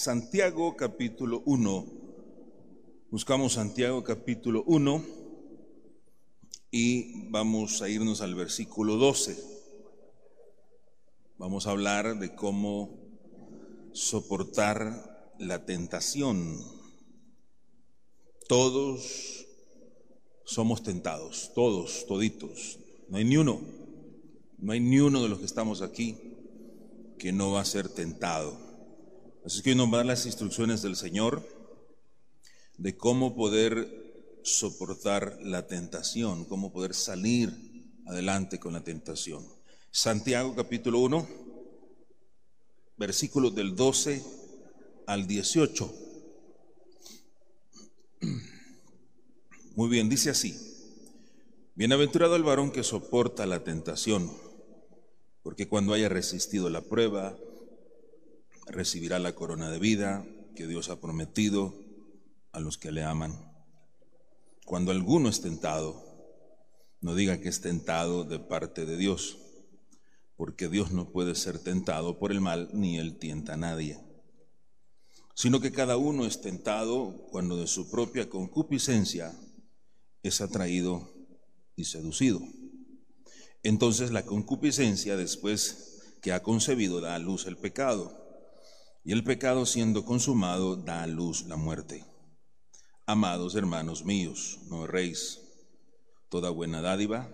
Santiago 0.00 0.76
capítulo 0.78 1.42
1. 1.44 1.86
Buscamos 3.10 3.52
Santiago 3.52 4.02
capítulo 4.02 4.64
1 4.66 5.04
y 6.70 7.28
vamos 7.28 7.82
a 7.82 7.88
irnos 7.90 8.22
al 8.22 8.34
versículo 8.34 8.96
12. 8.96 9.36
Vamos 11.36 11.66
a 11.66 11.72
hablar 11.72 12.18
de 12.18 12.34
cómo 12.34 12.96
soportar 13.92 15.34
la 15.38 15.66
tentación. 15.66 16.56
Todos 18.48 19.46
somos 20.44 20.82
tentados, 20.82 21.52
todos, 21.54 22.06
toditos. 22.06 22.78
No 23.10 23.18
hay 23.18 23.26
ni 23.26 23.36
uno, 23.36 23.60
no 24.56 24.72
hay 24.72 24.80
ni 24.80 24.98
uno 24.98 25.22
de 25.22 25.28
los 25.28 25.40
que 25.40 25.44
estamos 25.44 25.82
aquí 25.82 26.16
que 27.18 27.32
no 27.32 27.52
va 27.52 27.60
a 27.60 27.66
ser 27.66 27.90
tentado. 27.90 28.69
Así 29.44 29.62
que 29.62 29.74
dar 29.74 30.04
las 30.04 30.26
instrucciones 30.26 30.82
del 30.82 30.96
Señor 30.96 31.42
de 32.76 32.96
cómo 32.96 33.34
poder 33.34 34.38
soportar 34.42 35.38
la 35.42 35.66
tentación, 35.66 36.44
cómo 36.44 36.72
poder 36.72 36.94
salir 36.94 37.50
adelante 38.06 38.60
con 38.60 38.74
la 38.74 38.84
tentación. 38.84 39.46
Santiago 39.90 40.54
capítulo 40.54 40.98
1, 41.00 41.26
versículos 42.98 43.54
del 43.54 43.74
12 43.74 44.22
al 45.06 45.26
18. 45.26 45.94
Muy 49.74 49.88
bien, 49.88 50.10
dice 50.10 50.28
así. 50.28 50.54
Bienaventurado 51.74 52.36
el 52.36 52.42
varón 52.42 52.72
que 52.72 52.84
soporta 52.84 53.46
la 53.46 53.64
tentación, 53.64 54.30
porque 55.42 55.66
cuando 55.66 55.94
haya 55.94 56.10
resistido 56.10 56.68
la 56.68 56.82
prueba, 56.82 57.38
recibirá 58.66 59.18
la 59.18 59.34
corona 59.34 59.70
de 59.70 59.78
vida 59.78 60.26
que 60.54 60.66
Dios 60.66 60.88
ha 60.90 61.00
prometido 61.00 61.74
a 62.52 62.60
los 62.60 62.78
que 62.78 62.92
le 62.92 63.04
aman. 63.04 63.50
Cuando 64.64 64.92
alguno 64.92 65.28
es 65.28 65.40
tentado, 65.40 66.04
no 67.00 67.14
diga 67.14 67.40
que 67.40 67.48
es 67.48 67.60
tentado 67.60 68.24
de 68.24 68.38
parte 68.38 68.86
de 68.86 68.96
Dios, 68.96 69.38
porque 70.36 70.68
Dios 70.68 70.92
no 70.92 71.10
puede 71.10 71.34
ser 71.34 71.58
tentado 71.58 72.18
por 72.18 72.32
el 72.32 72.40
mal, 72.40 72.70
ni 72.72 72.98
él 72.98 73.18
tienta 73.18 73.54
a 73.54 73.56
nadie, 73.56 73.98
sino 75.34 75.60
que 75.60 75.72
cada 75.72 75.96
uno 75.96 76.26
es 76.26 76.40
tentado 76.40 77.26
cuando 77.30 77.56
de 77.56 77.66
su 77.66 77.90
propia 77.90 78.28
concupiscencia 78.28 79.34
es 80.22 80.40
atraído 80.40 81.12
y 81.76 81.84
seducido. 81.84 82.40
Entonces 83.62 84.10
la 84.10 84.24
concupiscencia, 84.24 85.16
después 85.16 86.16
que 86.22 86.32
ha 86.32 86.42
concebido, 86.42 87.00
da 87.00 87.14
a 87.14 87.18
luz 87.18 87.46
el 87.46 87.56
pecado, 87.56 88.19
y 89.02 89.12
el 89.12 89.24
pecado 89.24 89.66
siendo 89.66 90.04
consumado, 90.04 90.76
da 90.76 91.02
a 91.02 91.06
luz 91.06 91.46
la 91.46 91.56
muerte. 91.56 92.04
Amados 93.06 93.54
hermanos 93.54 94.04
míos, 94.04 94.58
no 94.68 94.84
erréis, 94.84 95.40
toda 96.28 96.50
buena 96.50 96.82
dádiva 96.82 97.30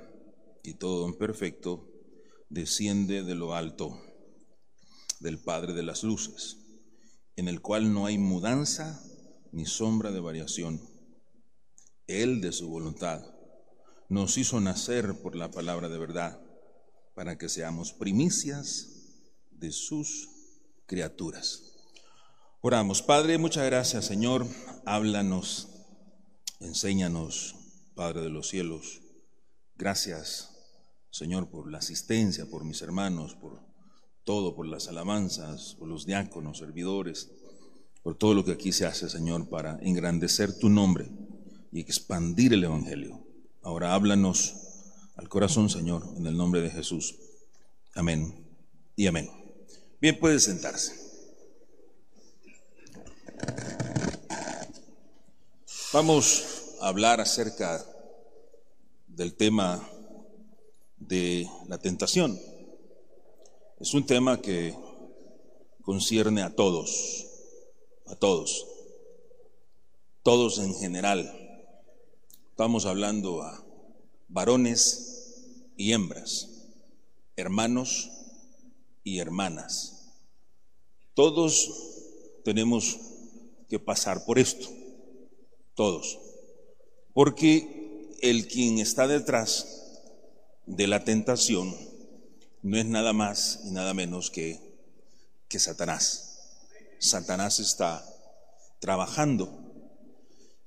y 0.63 0.75
todo 0.75 1.01
don 1.01 1.19
perfecto 1.19 1.87
desciende 2.49 3.23
de 3.23 3.35
lo 3.35 3.55
alto, 3.55 4.01
del 5.21 5.39
Padre 5.39 5.73
de 5.73 5.83
las 5.83 6.05
Luces, 6.05 6.59
en 7.35 7.49
el 7.49 7.61
cual 7.61 7.93
no 7.93 8.07
hay 8.07 8.17
mudanza 8.17 9.03
ni 9.53 9.67
sombra 9.67 10.13
de 10.13 10.21
variación. 10.21 10.81
Él 12.07 12.41
de 12.41 12.53
su 12.53 12.69
voluntad 12.69 13.25
nos 14.09 14.39
hizo 14.39 14.61
nacer 14.61 15.21
por 15.21 15.35
la 15.35 15.51
palabra 15.51 15.89
de 15.89 15.99
verdad, 15.99 16.41
para 17.15 17.37
que 17.39 17.49
seamos 17.49 17.93
primicias 17.93 18.89
de 19.51 19.73
sus 19.73 20.36
criaturas. 20.87 21.75
Oramos, 22.61 23.03
Padre, 23.03 23.39
muchas 23.39 23.67
gracias, 23.67 24.07
Señor. 24.07 24.47
Háblanos, 24.85 25.69
enséñanos, 26.61 27.55
Padre 27.95 28.23
de 28.23 28.31
los 28.31 28.49
cielos. 28.49 29.03
Gracias, 29.77 30.51
Señor, 31.11 31.49
por 31.49 31.71
la 31.71 31.79
asistencia, 31.79 32.47
por 32.47 32.65
mis 32.65 32.83
hermanos, 32.83 33.35
por 33.35 33.61
todo, 34.25 34.57
por 34.57 34.67
las 34.67 34.89
alabanzas, 34.89 35.77
por 35.79 35.89
los 35.89 36.07
diáconos, 36.07 36.59
servidores, 36.59 37.31
por 38.03 38.17
todo 38.17 38.35
lo 38.35 38.45
que 38.45 38.53
aquí 38.53 38.73
se 38.73 38.87
hace, 38.87 39.09
Señor, 39.09 39.49
para 39.49 39.79
engrandecer 39.83 40.59
tu 40.59 40.69
nombre 40.69 41.11
y 41.73 41.81
expandir 41.81 42.53
el 42.53 42.65
Evangelio. 42.65 43.25
Ahora 43.63 43.95
háblanos 43.95 44.55
al 45.17 45.29
corazón, 45.29 45.71
Señor, 45.71 46.03
en 46.17 46.27
el 46.27 46.37
nombre 46.37 46.61
de 46.61 46.71
Jesús. 46.71 47.17
Amén 47.95 48.47
y 48.97 49.07
amén. 49.07 49.46
Puede 50.13 50.39
sentarse. 50.39 50.95
Vamos 55.93 56.45
a 56.81 56.89
hablar 56.89 57.21
acerca 57.21 57.85
del 59.09 59.35
tema 59.35 59.89
de 60.97 61.49
la 61.67 61.79
tentación. 61.79 62.39
Es 63.81 63.95
un 63.95 64.07
tema 64.07 64.41
que 64.41 64.77
concierne 65.83 66.43
a 66.43 66.55
todos, 66.55 67.27
a 68.07 68.15
todos, 68.15 68.65
todos 70.23 70.59
en 70.59 70.75
general. 70.75 71.33
Estamos 72.51 72.87
hablando 72.87 73.43
a 73.43 73.65
varones 74.29 75.73
y 75.77 75.93
hembras, 75.93 76.49
hermanos 77.37 78.11
y 79.03 79.19
hermanas. 79.19 79.96
Todos 81.17 81.71
tenemos 82.45 82.99
que 83.71 83.79
pasar 83.79 84.27
por 84.27 84.39
esto, 84.39 84.69
todos. 85.75 86.19
Porque 87.15 88.13
el 88.21 88.47
quien 88.47 88.79
está 88.79 89.09
detrás 89.09 90.03
de 90.67 90.87
la 90.87 91.05
tentación 91.05 91.75
no 92.61 92.77
es 92.77 92.85
nada 92.85 93.15
más 93.15 93.61
y 93.65 93.71
nada 93.71 93.95
menos 93.95 94.31
que, 94.31 94.61
que 95.49 95.59
Satanás. 95.59 96.53
Satanás 96.99 97.61
está 97.61 98.05
trabajando. 98.79 99.49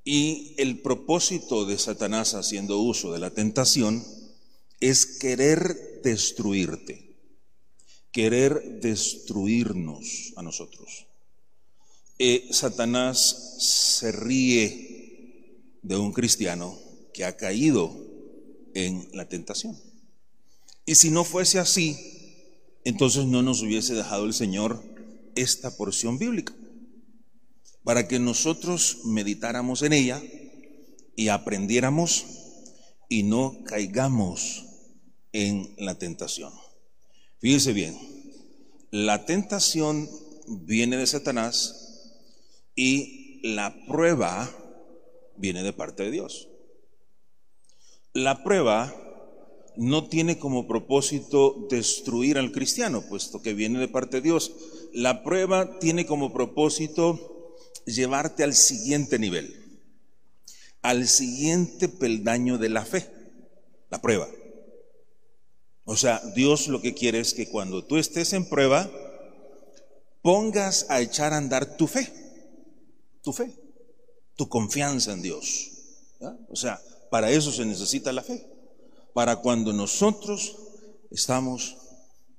Y 0.03 0.55
el 0.57 0.81
propósito 0.81 1.65
de 1.65 1.77
Satanás 1.77 2.33
haciendo 2.33 2.79
uso 2.79 3.13
de 3.13 3.19
la 3.19 3.29
tentación 3.29 4.03
es 4.79 5.05
querer 5.05 6.01
destruirte, 6.03 7.08
querer 8.11 8.79
destruirnos 8.81 10.33
a 10.35 10.41
nosotros. 10.41 11.07
Eh, 12.17 12.47
Satanás 12.51 13.55
se 13.59 14.11
ríe 14.11 15.79
de 15.81 15.95
un 15.95 16.11
cristiano 16.11 16.77
que 17.13 17.25
ha 17.25 17.37
caído 17.37 17.95
en 18.73 19.09
la 19.13 19.27
tentación. 19.27 19.77
Y 20.85 20.95
si 20.95 21.11
no 21.11 21.23
fuese 21.23 21.59
así, 21.59 21.97
entonces 22.83 23.25
no 23.25 23.41
nos 23.41 23.61
hubiese 23.61 23.93
dejado 23.93 24.25
el 24.25 24.33
Señor 24.33 24.83
esta 25.35 25.75
porción 25.77 26.17
bíblica, 26.17 26.53
para 27.83 28.07
que 28.07 28.19
nosotros 28.19 28.99
meditáramos 29.05 29.83
en 29.83 29.93
ella 29.93 30.21
y 31.15 31.29
aprendiéramos 31.29 32.25
y 33.07 33.23
no 33.23 33.63
caigamos 33.65 34.65
en 35.31 35.73
la 35.77 35.97
tentación. 35.97 36.51
Fíjense 37.39 37.71
bien, 37.71 37.97
la 38.91 39.25
tentación 39.25 40.09
viene 40.47 40.97
de 40.97 41.07
Satanás 41.07 42.13
y 42.75 43.39
la 43.43 43.75
prueba 43.87 44.49
viene 45.37 45.63
de 45.63 45.71
parte 45.71 46.03
de 46.03 46.11
Dios. 46.11 46.49
La 48.13 48.43
prueba 48.43 48.93
no 49.77 50.09
tiene 50.09 50.37
como 50.37 50.67
propósito 50.67 51.67
destruir 51.69 52.37
al 52.37 52.51
cristiano, 52.51 53.03
puesto 53.07 53.41
que 53.41 53.53
viene 53.53 53.79
de 53.79 53.87
parte 53.87 54.17
de 54.17 54.23
Dios. 54.23 54.51
La 54.93 55.23
prueba 55.23 55.79
tiene 55.79 56.05
como 56.05 56.33
propósito 56.33 57.55
llevarte 57.85 58.43
al 58.43 58.53
siguiente 58.53 59.17
nivel, 59.17 59.79
al 60.81 61.07
siguiente 61.07 61.87
peldaño 61.87 62.57
de 62.57 62.69
la 62.69 62.83
fe, 62.83 63.09
la 63.89 64.01
prueba. 64.01 64.27
O 65.89 65.97
sea, 65.97 66.21
Dios 66.35 66.67
lo 66.67 66.81
que 66.81 66.93
quiere 66.93 67.19
es 67.19 67.33
que 67.33 67.49
cuando 67.49 67.83
tú 67.83 67.97
estés 67.97 68.33
en 68.33 68.47
prueba, 68.47 68.89
pongas 70.21 70.85
a 70.89 71.01
echar 71.01 71.33
a 71.33 71.37
andar 71.37 71.77
tu 71.77 71.87
fe 71.87 72.11
tu 73.21 73.33
fe, 73.33 73.53
tu 74.35 74.47
confianza 74.49 75.13
en 75.13 75.21
Dios. 75.21 75.71
O 76.49 76.55
sea, 76.55 76.81
para 77.09 77.31
eso 77.31 77.51
se 77.51 77.65
necesita 77.65 78.13
la 78.13 78.23
fe, 78.23 78.45
para 79.13 79.37
cuando 79.37 79.73
nosotros 79.73 80.57
estamos 81.11 81.77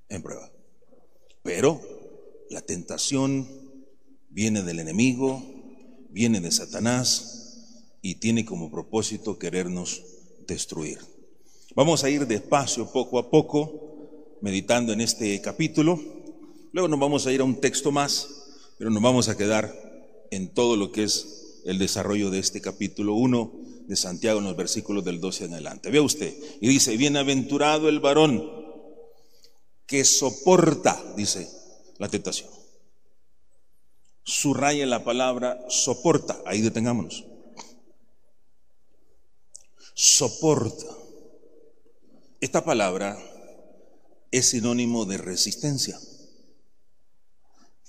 en 0.08 0.22
prueba. 0.22 0.50
Pero 1.42 1.80
la 2.50 2.60
tentación 2.60 3.48
viene 4.28 4.62
del 4.62 4.80
enemigo, 4.80 5.42
viene 6.10 6.40
de 6.40 6.50
Satanás 6.50 7.96
y 8.02 8.16
tiene 8.16 8.44
como 8.44 8.70
propósito 8.70 9.38
querernos 9.38 10.02
destruir. 10.46 10.98
Vamos 11.74 12.04
a 12.04 12.10
ir 12.10 12.26
despacio, 12.26 12.90
poco 12.92 13.18
a 13.18 13.30
poco, 13.30 14.38
meditando 14.40 14.92
en 14.92 15.00
este 15.00 15.40
capítulo. 15.40 16.00
Luego 16.72 16.88
nos 16.88 17.00
vamos 17.00 17.26
a 17.26 17.32
ir 17.32 17.40
a 17.40 17.44
un 17.44 17.60
texto 17.60 17.92
más 17.92 18.40
pero 18.80 18.88
nos 18.88 19.02
vamos 19.02 19.28
a 19.28 19.36
quedar 19.36 19.74
en 20.30 20.54
todo 20.54 20.74
lo 20.74 20.90
que 20.90 21.02
es 21.02 21.60
el 21.66 21.78
desarrollo 21.78 22.30
de 22.30 22.38
este 22.38 22.62
capítulo 22.62 23.12
1 23.12 23.52
de 23.86 23.94
Santiago 23.94 24.38
en 24.38 24.46
los 24.46 24.56
versículos 24.56 25.04
del 25.04 25.20
12 25.20 25.44
en 25.44 25.52
adelante. 25.52 25.90
Vea 25.90 26.00
usted, 26.00 26.34
y 26.62 26.68
dice, 26.68 26.96
bienaventurado 26.96 27.90
el 27.90 28.00
varón 28.00 28.42
que 29.84 30.02
soporta, 30.06 30.98
dice, 31.14 31.46
la 31.98 32.08
tentación. 32.08 32.48
Subraya 34.24 34.86
la 34.86 35.04
palabra 35.04 35.62
soporta, 35.68 36.40
ahí 36.46 36.62
detengámonos. 36.62 37.26
Soporta. 39.92 40.99
Esta 42.40 42.64
palabra 42.64 43.18
es 44.30 44.46
sinónimo 44.48 45.04
de 45.04 45.18
resistencia, 45.18 46.00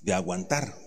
de 0.01 0.13
aguantar. 0.13 0.77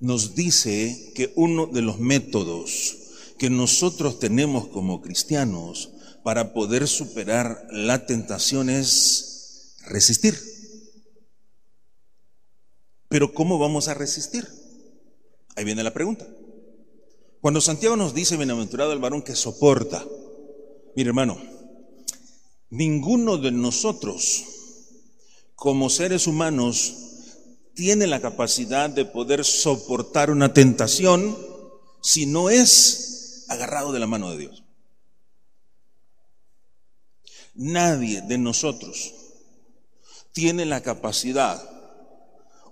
Nos 0.00 0.34
dice 0.34 1.12
que 1.14 1.34
uno 1.36 1.66
de 1.66 1.82
los 1.82 1.98
métodos 1.98 2.96
que 3.38 3.50
nosotros 3.50 4.18
tenemos 4.18 4.66
como 4.68 5.02
cristianos 5.02 5.90
para 6.24 6.54
poder 6.54 6.88
superar 6.88 7.66
la 7.70 8.06
tentación 8.06 8.70
es 8.70 9.76
resistir. 9.84 10.40
Pero 13.08 13.34
¿cómo 13.34 13.58
vamos 13.58 13.88
a 13.88 13.94
resistir? 13.94 14.48
Ahí 15.54 15.64
viene 15.64 15.84
la 15.84 15.92
pregunta. 15.92 16.26
Cuando 17.42 17.60
Santiago 17.60 17.94
nos 17.94 18.14
dice, 18.14 18.38
bienaventurado 18.38 18.94
el 18.94 19.00
varón 19.00 19.20
que 19.20 19.36
soporta, 19.36 20.02
mire 20.96 21.08
hermano, 21.10 21.55
ninguno 22.70 23.36
de 23.38 23.50
nosotros 23.50 24.44
como 25.54 25.88
seres 25.88 26.26
humanos 26.26 26.94
tiene 27.74 28.06
la 28.06 28.20
capacidad 28.20 28.88
de 28.90 29.04
poder 29.04 29.44
soportar 29.44 30.30
una 30.30 30.52
tentación 30.52 31.36
si 32.00 32.26
no 32.26 32.50
es 32.50 33.44
agarrado 33.48 33.92
de 33.92 34.00
la 34.00 34.06
mano 34.06 34.30
de 34.30 34.38
Dios. 34.38 34.64
Nadie 37.54 38.20
de 38.22 38.38
nosotros 38.38 39.14
tiene 40.32 40.66
la 40.66 40.82
capacidad, 40.82 41.62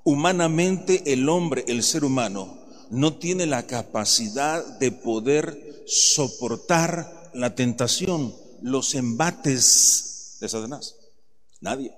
humanamente 0.05 1.13
el 1.13 1.29
hombre, 1.29 1.65
el 1.69 1.83
ser 1.83 2.05
humano, 2.05 2.59
no 2.91 3.17
tiene 3.17 3.47
la 3.47 3.67
capacidad 3.67 4.63
de 4.79 4.93
poder 4.93 5.85
soportar 5.87 7.31
la 7.33 7.55
tentación, 7.55 8.35
los 8.65 8.95
embates 8.95 10.39
de 10.41 10.49
Satanás. 10.49 10.97
Nadie. 11.61 11.95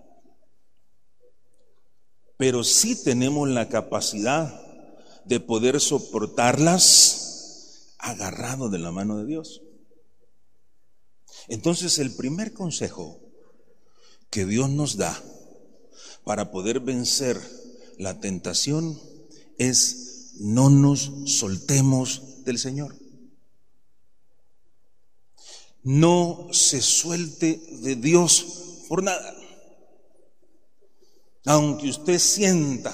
Pero 2.37 2.65
sí 2.65 3.05
tenemos 3.05 3.49
la 3.49 3.69
capacidad 3.69 4.61
de 5.25 5.39
poder 5.39 5.81
soportarlas 5.81 7.95
agarrado 7.99 8.69
de 8.69 8.81
la 8.81 8.91
mano 8.91 9.17
de 9.17 9.27
Dios. 9.27 9.63
Entonces 11.47 12.01
el 12.01 12.17
primer 12.17 12.53
consejo 12.53 13.21
que 14.29 14.45
Dios 14.45 14.69
nos 14.69 14.97
da 14.97 15.23
para 16.25 16.51
poder 16.51 16.81
vencer 16.81 17.41
la 17.97 18.19
tentación 18.19 19.01
es 19.57 20.33
no 20.41 20.69
nos 20.69 21.13
soltemos 21.27 22.45
del 22.45 22.59
Señor. 22.59 22.97
No 25.87 26.49
se 26.51 26.83
suelte 26.83 27.63
de 27.81 27.95
Dios 27.95 28.45
por 28.89 29.05
nada. 29.05 29.37
Aunque 31.45 31.89
usted 31.89 32.19
sienta, 32.19 32.93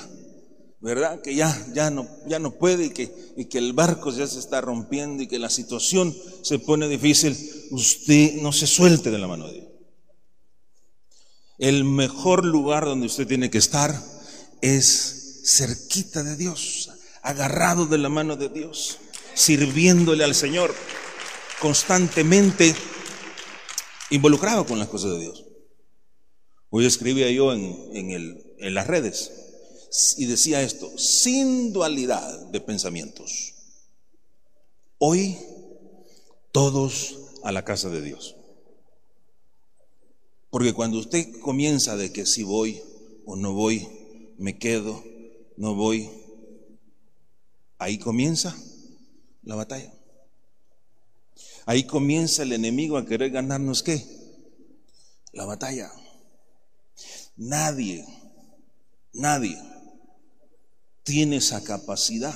¿verdad? 0.78 1.22
Que 1.22 1.34
ya, 1.34 1.68
ya, 1.72 1.90
no, 1.90 2.06
ya 2.28 2.38
no 2.38 2.50
puede 2.58 2.84
y 2.84 2.90
que, 2.90 3.10
y 3.34 3.46
que 3.46 3.56
el 3.56 3.72
barco 3.72 4.12
ya 4.12 4.26
se 4.26 4.38
está 4.38 4.60
rompiendo 4.60 5.22
y 5.22 5.26
que 5.26 5.38
la 5.38 5.48
situación 5.48 6.14
se 6.42 6.58
pone 6.58 6.86
difícil, 6.86 7.34
usted 7.70 8.34
no 8.42 8.52
se 8.52 8.66
suelte 8.66 9.10
de 9.10 9.18
la 9.18 9.26
mano 9.26 9.46
de 9.46 9.54
Dios. 9.54 9.68
El 11.56 11.84
mejor 11.84 12.44
lugar 12.44 12.84
donde 12.84 13.06
usted 13.06 13.26
tiene 13.26 13.48
que 13.48 13.56
estar 13.56 13.98
es 14.60 15.40
cerquita 15.46 16.22
de 16.22 16.36
Dios, 16.36 16.90
agarrado 17.22 17.86
de 17.86 17.96
la 17.96 18.10
mano 18.10 18.36
de 18.36 18.50
Dios, 18.50 18.98
sirviéndole 19.32 20.24
al 20.24 20.34
Señor, 20.34 20.74
constantemente 21.62 22.74
involucrado 24.10 24.66
con 24.66 24.80
las 24.80 24.88
cosas 24.88 25.12
de 25.12 25.20
Dios. 25.20 25.44
Hoy 26.70 26.84
escribía 26.84 27.30
yo 27.30 27.52
en, 27.52 28.10
el, 28.10 28.54
en 28.58 28.74
las 28.74 28.88
redes 28.88 29.30
y 30.18 30.26
decía 30.26 30.60
esto, 30.62 30.90
sin 30.98 31.72
dualidad 31.72 32.50
de 32.50 32.60
pensamientos. 32.60 33.54
Hoy 34.98 35.38
todos 36.50 37.18
a 37.44 37.52
la 37.52 37.64
casa 37.64 37.88
de 37.88 38.02
Dios. 38.02 38.34
Porque 40.50 40.74
cuando 40.74 40.98
usted 40.98 41.30
comienza 41.40 41.96
de 41.96 42.12
que 42.12 42.26
si 42.26 42.42
voy 42.42 42.82
o 43.24 43.36
no 43.36 43.52
voy, 43.52 43.88
me 44.36 44.58
quedo, 44.58 45.02
no 45.56 45.76
voy, 45.76 46.10
Ahí 47.82 47.98
comienza 47.98 48.56
la 49.42 49.56
batalla. 49.56 49.92
Ahí 51.66 51.84
comienza 51.84 52.42
el 52.42 52.52
enemigo 52.52 52.96
a 52.96 53.06
querer 53.06 53.30
ganarnos 53.30 53.82
qué? 53.82 54.04
La 55.32 55.44
batalla. 55.44 55.90
Nadie, 57.36 58.06
nadie 59.12 59.58
tiene 61.02 61.36
esa 61.36 61.62
capacidad 61.62 62.34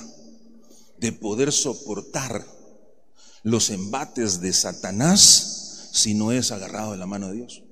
de 0.97 1.11
poder 1.11 1.51
soportar 1.51 2.45
los 3.43 3.69
embates 3.69 4.41
de 4.41 4.51
Satanás 4.53 5.89
si 5.93 6.13
no 6.13 6.31
es 6.31 6.51
agarrado 6.51 6.91
de 6.91 6.97
la 6.97 7.05
mano 7.05 7.29
de 7.29 7.35
Dios. 7.35 7.63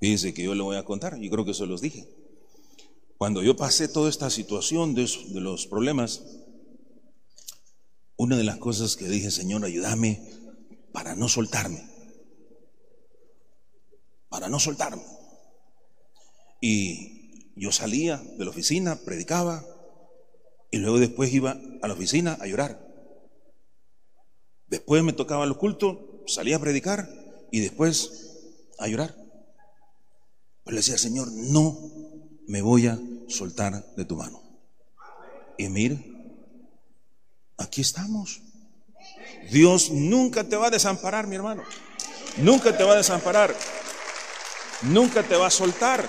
Fíjense 0.00 0.34
que 0.34 0.42
yo 0.42 0.54
le 0.54 0.62
voy 0.62 0.76
a 0.76 0.84
contar, 0.84 1.18
yo 1.18 1.30
creo 1.30 1.44
que 1.44 1.52
eso 1.52 1.66
los 1.66 1.80
dije. 1.80 2.08
Cuando 3.18 3.40
yo 3.42 3.54
pasé 3.54 3.86
toda 3.86 4.10
esta 4.10 4.30
situación 4.30 4.94
de, 4.96 5.08
los 5.34 5.68
problemas, 5.68 6.22
una 8.16 8.36
de 8.36 8.44
las 8.44 8.58
cosas 8.58 8.96
que 8.96 9.08
dije, 9.08 9.30
Señor, 9.30 9.64
ayúdame 9.64 10.22
para 10.92 11.14
no 11.14 11.28
soltarme. 11.28 11.88
Para 14.28 14.48
no 14.48 14.58
soltarme. 14.58 15.02
Y 16.60 17.52
yo 17.56 17.72
salía 17.72 18.16
de 18.16 18.44
la 18.44 18.50
oficina, 18.50 18.96
predicaba, 18.96 19.64
y 20.70 20.78
luego 20.78 20.98
después 20.98 21.32
iba 21.32 21.58
a 21.82 21.88
la 21.88 21.94
oficina 21.94 22.38
a 22.40 22.46
llorar. 22.46 22.80
Después 24.68 25.02
me 25.02 25.12
tocaba 25.12 25.44
los 25.44 25.58
cultos, 25.58 25.98
salía 26.26 26.56
a 26.56 26.60
predicar 26.60 27.08
y 27.50 27.60
después 27.60 28.30
a 28.78 28.88
llorar. 28.88 29.14
Pero 30.64 30.74
le 30.74 30.76
decía, 30.76 30.96
Señor, 30.96 31.30
no 31.30 31.78
me 32.46 32.62
voy 32.62 32.86
a 32.86 32.98
soltar 33.28 33.94
de 33.96 34.04
tu 34.04 34.16
mano. 34.16 34.40
Y 35.58 35.68
mire, 35.68 36.11
aquí 37.62 37.80
estamos. 37.80 38.42
Dios 39.50 39.90
nunca 39.90 40.44
te 40.44 40.56
va 40.56 40.68
a 40.68 40.70
desamparar, 40.70 41.26
mi 41.26 41.36
hermano. 41.36 41.62
Nunca 42.38 42.76
te 42.76 42.84
va 42.84 42.92
a 42.92 42.96
desamparar. 42.96 43.54
Nunca 44.82 45.22
te 45.22 45.36
va 45.36 45.46
a 45.46 45.50
soltar. 45.50 46.08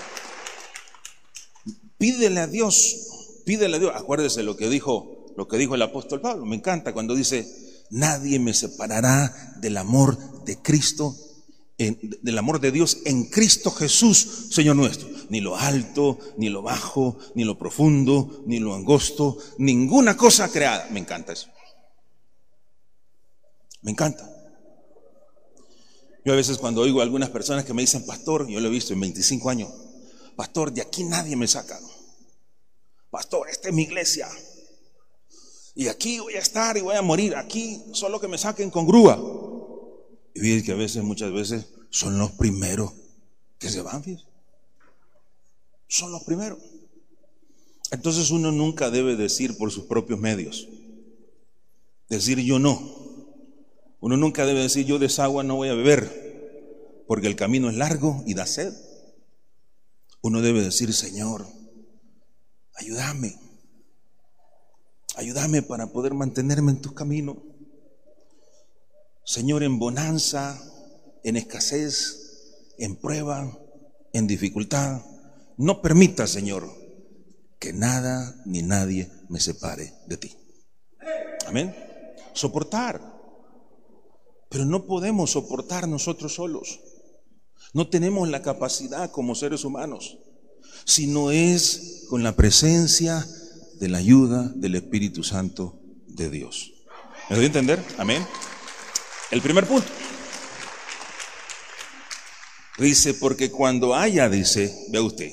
Pídele 1.98 2.40
a 2.40 2.46
Dios, 2.46 3.42
pídele 3.46 3.76
a 3.76 3.78
Dios. 3.78 3.92
Acuérdese 3.94 4.42
lo 4.42 4.56
que 4.56 4.68
dijo, 4.68 5.32
lo 5.36 5.48
que 5.48 5.56
dijo 5.56 5.74
el 5.74 5.82
apóstol 5.82 6.20
Pablo. 6.20 6.44
Me 6.44 6.56
encanta 6.56 6.92
cuando 6.92 7.14
dice, 7.14 7.46
nadie 7.90 8.38
me 8.38 8.54
separará 8.54 9.54
del 9.60 9.76
amor 9.76 10.44
de 10.44 10.60
Cristo, 10.60 11.16
del 11.78 12.38
amor 12.38 12.60
de 12.60 12.72
Dios 12.72 12.98
en 13.04 13.24
Cristo 13.30 13.70
Jesús, 13.70 14.48
Señor 14.50 14.76
nuestro 14.76 15.13
ni 15.30 15.40
lo 15.40 15.56
alto, 15.56 16.18
ni 16.36 16.48
lo 16.48 16.62
bajo, 16.62 17.16
ni 17.34 17.44
lo 17.44 17.58
profundo, 17.58 18.42
ni 18.46 18.58
lo 18.58 18.74
angosto, 18.74 19.38
ninguna 19.58 20.16
cosa 20.16 20.50
creada. 20.50 20.88
Me 20.90 21.00
encanta 21.00 21.32
eso. 21.32 21.48
Me 23.82 23.90
encanta. 23.90 24.30
Yo 26.24 26.32
a 26.32 26.36
veces 26.36 26.56
cuando 26.56 26.80
oigo 26.80 27.00
a 27.00 27.02
algunas 27.02 27.30
personas 27.30 27.64
que 27.64 27.74
me 27.74 27.82
dicen, 27.82 28.06
pastor, 28.06 28.48
yo 28.48 28.58
lo 28.60 28.68
he 28.68 28.70
visto 28.70 28.94
en 28.94 29.00
25 29.00 29.50
años, 29.50 29.70
pastor, 30.36 30.72
de 30.72 30.80
aquí 30.80 31.04
nadie 31.04 31.36
me 31.36 31.46
saca. 31.46 31.78
Pastor, 33.10 33.48
esta 33.48 33.68
es 33.68 33.74
mi 33.74 33.82
iglesia. 33.82 34.28
Y 35.74 35.88
aquí 35.88 36.18
voy 36.20 36.34
a 36.34 36.38
estar 36.38 36.76
y 36.76 36.80
voy 36.80 36.96
a 36.96 37.02
morir. 37.02 37.36
Aquí 37.36 37.82
solo 37.92 38.20
que 38.20 38.28
me 38.28 38.38
saquen 38.38 38.70
con 38.70 38.86
grúa. 38.86 39.20
Y 40.34 40.40
ves 40.40 40.62
que 40.62 40.72
a 40.72 40.76
veces, 40.76 41.02
muchas 41.02 41.32
veces, 41.32 41.66
son 41.90 42.18
los 42.18 42.32
primeros 42.32 42.92
que 43.58 43.68
se 43.68 43.82
van. 43.82 44.02
¿fíjate? 44.02 44.33
Son 45.94 46.10
los 46.10 46.24
primeros. 46.24 46.58
Entonces 47.92 48.32
uno 48.32 48.50
nunca 48.50 48.90
debe 48.90 49.14
decir 49.14 49.56
por 49.56 49.70
sus 49.70 49.84
propios 49.84 50.18
medios, 50.18 50.66
decir 52.08 52.40
yo 52.40 52.58
no. 52.58 52.82
Uno 54.00 54.16
nunca 54.16 54.44
debe 54.44 54.62
decir 54.62 54.86
yo 54.86 54.98
de 54.98 55.06
esa 55.06 55.24
agua 55.24 55.44
no 55.44 55.54
voy 55.54 55.68
a 55.68 55.74
beber, 55.74 57.04
porque 57.06 57.28
el 57.28 57.36
camino 57.36 57.70
es 57.70 57.76
largo 57.76 58.24
y 58.26 58.34
da 58.34 58.44
sed. 58.44 58.74
Uno 60.20 60.42
debe 60.42 60.62
decir, 60.62 60.92
Señor, 60.92 61.46
ayúdame. 62.74 63.38
Ayúdame 65.14 65.62
para 65.62 65.92
poder 65.92 66.12
mantenerme 66.12 66.72
en 66.72 66.80
tus 66.80 66.92
caminos. 66.92 67.36
Señor, 69.24 69.62
en 69.62 69.78
bonanza, 69.78 70.60
en 71.22 71.36
escasez, 71.36 72.72
en 72.78 72.96
prueba, 72.96 73.56
en 74.12 74.26
dificultad. 74.26 75.13
No 75.56 75.80
permita, 75.80 76.26
Señor, 76.26 76.68
que 77.58 77.72
nada 77.72 78.42
ni 78.44 78.62
nadie 78.62 79.10
me 79.28 79.40
separe 79.40 79.94
de 80.06 80.16
ti. 80.16 80.36
Amén. 81.46 81.74
Soportar. 82.32 83.00
Pero 84.48 84.64
no 84.64 84.86
podemos 84.86 85.30
soportar 85.32 85.88
nosotros 85.88 86.34
solos. 86.34 86.80
No 87.72 87.88
tenemos 87.88 88.28
la 88.28 88.42
capacidad 88.42 89.10
como 89.10 89.34
seres 89.34 89.64
humanos, 89.64 90.18
sino 90.84 91.30
es 91.30 92.04
con 92.08 92.22
la 92.22 92.36
presencia 92.36 93.26
de 93.80 93.88
la 93.88 93.98
ayuda 93.98 94.52
del 94.54 94.76
Espíritu 94.76 95.24
Santo 95.24 95.80
de 96.06 96.30
Dios. 96.30 96.72
¿Me 97.28 97.36
doy 97.36 97.44
a 97.44 97.48
entender? 97.48 97.84
Amén. 97.98 98.24
El 99.30 99.40
primer 99.42 99.66
punto. 99.66 99.88
Dice, 102.78 103.14
porque 103.14 103.50
cuando 103.50 103.94
haya, 103.94 104.28
dice, 104.28 104.86
vea 104.90 105.02
usted, 105.02 105.32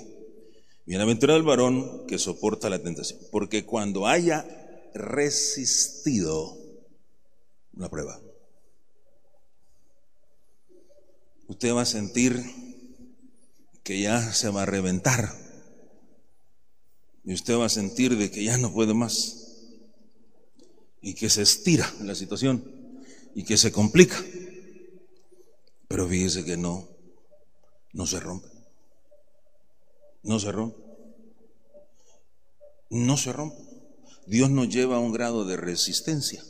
bienaventurado 0.85 1.37
el 1.37 1.45
varón 1.45 2.07
que 2.07 2.17
soporta 2.17 2.69
la 2.69 2.81
tentación, 2.81 3.19
porque 3.31 3.65
cuando 3.65 4.07
haya 4.07 4.45
resistido 4.93 6.57
una 7.73 7.89
prueba, 7.89 8.19
usted 11.47 11.73
va 11.73 11.81
a 11.81 11.85
sentir 11.85 12.43
que 13.83 13.99
ya 13.99 14.33
se 14.33 14.49
va 14.49 14.63
a 14.63 14.65
reventar 14.65 15.33
y 17.23 17.33
usted 17.33 17.57
va 17.57 17.65
a 17.65 17.69
sentir 17.69 18.17
de 18.17 18.31
que 18.31 18.43
ya 18.43 18.57
no 18.57 18.73
puede 18.73 18.93
más 18.93 19.37
y 21.01 21.13
que 21.13 21.29
se 21.29 21.41
estira 21.41 21.91
la 22.01 22.15
situación 22.15 22.63
y 23.35 23.43
que 23.43 23.57
se 23.57 23.71
complica. 23.71 24.23
Pero 25.87 26.07
fíjese 26.07 26.45
que 26.45 26.57
no, 26.57 26.87
no 27.93 28.05
se 28.05 28.19
rompe. 28.19 28.47
No 30.23 30.39
se 30.39 30.51
rompe. 30.51 30.77
No 32.89 33.17
se 33.17 33.31
rompe. 33.33 33.57
Dios 34.27 34.49
nos 34.49 34.69
lleva 34.69 34.97
a 34.97 34.99
un 34.99 35.11
grado 35.11 35.45
de 35.45 35.57
resistencia 35.57 36.43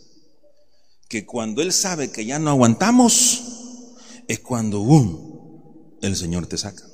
que 1.08 1.25
cuando 1.25 1.62
Él 1.62 1.74
sabe 1.74 2.12
que 2.12 2.25
ya 2.25 2.40
no 2.40 2.50
aguantamos, 2.51 3.44
es 4.28 4.40
cuando 4.40 4.80
un 4.80 5.98
el 6.01 6.16
Señor 6.16 6.48
te 6.48 6.58
saca. 6.58 6.88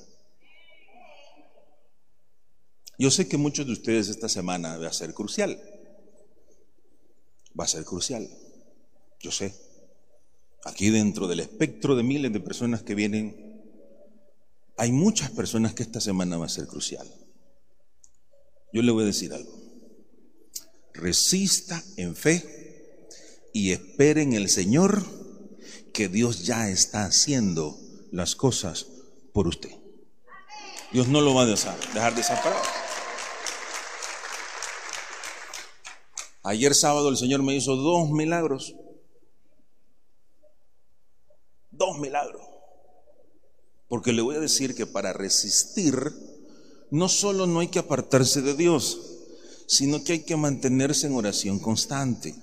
Yo 2.97 3.11
sé 3.11 3.27
que 3.27 3.37
muchos 3.37 3.67
de 3.67 3.73
ustedes 3.73 4.09
esta 4.09 4.27
semana 4.27 4.77
va 4.77 4.87
a 4.87 4.93
ser 4.93 5.13
crucial. 5.13 5.61
Va 7.59 7.65
a 7.65 7.67
ser 7.67 7.85
crucial. 7.85 8.27
Yo 9.19 9.31
sé. 9.31 9.53
Aquí 10.65 10.89
dentro 10.89 11.27
del 11.27 11.39
espectro 11.39 11.95
de 11.95 12.03
miles 12.03 12.33
de 12.33 12.39
personas 12.39 12.81
que 12.81 12.95
vienen, 12.95 13.46
hay 14.77 14.91
muchas 14.91 15.31
personas 15.31 15.73
que 15.73 15.83
esta 15.83 15.99
semana 15.99 16.37
va 16.37 16.45
a 16.45 16.49
ser 16.49 16.67
crucial. 16.67 17.07
Yo 18.71 18.81
le 18.83 18.91
voy 18.91 19.03
a 19.03 19.07
decir 19.07 19.33
algo. 19.33 19.51
Resista 20.93 21.83
en 21.97 22.15
fe 22.15 23.07
y 23.53 23.71
espere 23.71 24.21
en 24.21 24.33
el 24.33 24.49
Señor 24.49 25.03
que 25.93 26.07
Dios 26.07 26.45
ya 26.45 26.69
está 26.69 27.05
haciendo 27.05 27.79
las 28.11 28.35
cosas 28.35 28.85
por 29.33 29.47
usted. 29.47 29.71
Dios 30.91 31.07
no 31.07 31.21
lo 31.21 31.33
va 31.33 31.43
a 31.43 31.45
dejar 31.45 32.15
desamparado. 32.15 32.61
Ayer 36.43 36.73
sábado 36.75 37.09
el 37.09 37.17
Señor 37.17 37.41
me 37.41 37.55
hizo 37.55 37.75
dos 37.75 38.09
milagros. 38.11 38.75
Dos 41.71 41.97
milagros. 41.97 42.41
Porque 43.97 44.13
le 44.13 44.21
voy 44.21 44.35
a 44.35 44.39
decir 44.39 44.75
que 44.75 44.85
para 44.85 45.11
resistir, 45.11 46.13
no 46.91 47.09
solo 47.09 47.47
no 47.47 47.61
hay 47.61 47.69
que 47.69 47.79
apartarse 47.79 48.43
de 48.43 48.53
Dios, 48.53 48.99
sino 49.65 50.03
que 50.03 50.13
hay 50.13 50.19
que 50.19 50.37
mantenerse 50.37 51.07
en 51.07 51.15
oración 51.15 51.57
constante. 51.57 52.35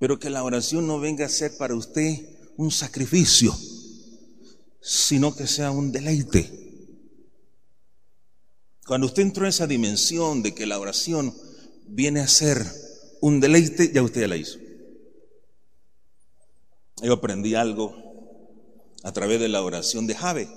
Pero 0.00 0.18
que 0.18 0.30
la 0.30 0.42
oración 0.42 0.88
no 0.88 0.98
venga 0.98 1.26
a 1.26 1.28
ser 1.28 1.56
para 1.56 1.76
usted 1.76 2.28
un 2.56 2.72
sacrificio, 2.72 3.56
sino 4.80 5.36
que 5.36 5.46
sea 5.46 5.70
un 5.70 5.92
deleite. 5.92 6.50
Cuando 8.88 9.06
usted 9.06 9.22
entró 9.22 9.44
en 9.44 9.50
esa 9.50 9.68
dimensión 9.68 10.42
de 10.42 10.56
que 10.56 10.66
la 10.66 10.80
oración 10.80 11.32
viene 11.86 12.18
a 12.18 12.26
ser 12.26 12.66
un 13.20 13.38
deleite, 13.38 13.92
ya 13.92 14.02
usted 14.02 14.26
la 14.26 14.36
hizo. 14.36 14.58
Yo 17.00 17.12
aprendí 17.12 17.54
algo 17.54 18.03
a 19.04 19.12
través 19.12 19.38
de 19.38 19.48
la 19.48 19.62
oración 19.62 20.06
de 20.06 20.14
Jave, 20.14 20.48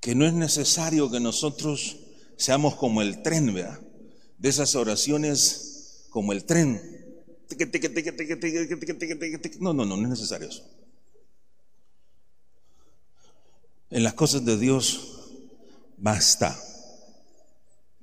que 0.00 0.14
no 0.14 0.26
es 0.26 0.32
necesario 0.32 1.10
que 1.10 1.20
nosotros 1.20 1.98
seamos 2.36 2.74
como 2.74 3.02
el 3.02 3.22
tren, 3.22 3.52
vea, 3.52 3.78
de 4.38 4.48
esas 4.48 4.74
oraciones 4.74 6.06
como 6.10 6.32
el 6.32 6.44
tren. 6.44 6.80
No, 9.60 9.74
no, 9.74 9.84
no, 9.84 9.96
no 9.96 10.02
es 10.04 10.08
necesario 10.08 10.48
eso. 10.48 10.64
En 13.90 14.02
las 14.02 14.14
cosas 14.14 14.44
de 14.44 14.56
Dios 14.56 15.18
basta 15.98 16.58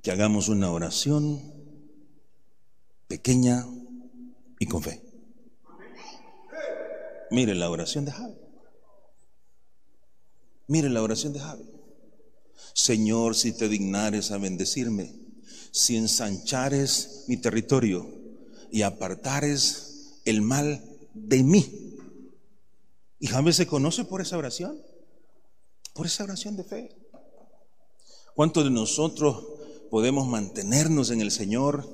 que 0.02 0.12
hagamos 0.12 0.48
una 0.48 0.70
oración 0.70 1.42
pequeña 3.08 3.66
y 4.60 4.66
con 4.66 4.82
fe. 4.82 5.05
Mire 7.30 7.54
la 7.54 7.70
oración 7.70 8.04
de 8.04 8.12
Javi. 8.12 8.34
Mire 10.68 10.88
la 10.90 11.02
oración 11.02 11.32
de 11.32 11.40
Javi. 11.40 11.64
Señor, 12.74 13.34
si 13.34 13.52
te 13.52 13.68
dignares 13.68 14.30
a 14.30 14.38
bendecirme, 14.38 15.14
si 15.70 15.96
ensanchares 15.96 17.24
mi 17.28 17.36
territorio 17.36 18.06
y 18.70 18.82
apartares 18.82 20.20
el 20.24 20.42
mal 20.42 20.82
de 21.14 21.42
mí. 21.42 21.96
Y 23.18 23.26
Javi 23.28 23.52
se 23.52 23.66
conoce 23.66 24.04
por 24.04 24.20
esa 24.20 24.36
oración, 24.36 24.80
por 25.94 26.06
esa 26.06 26.24
oración 26.24 26.56
de 26.56 26.64
fe. 26.64 26.96
¿Cuántos 28.34 28.64
de 28.64 28.70
nosotros 28.70 29.44
podemos 29.90 30.26
mantenernos 30.26 31.10
en 31.10 31.20
el 31.20 31.30
Señor 31.30 31.88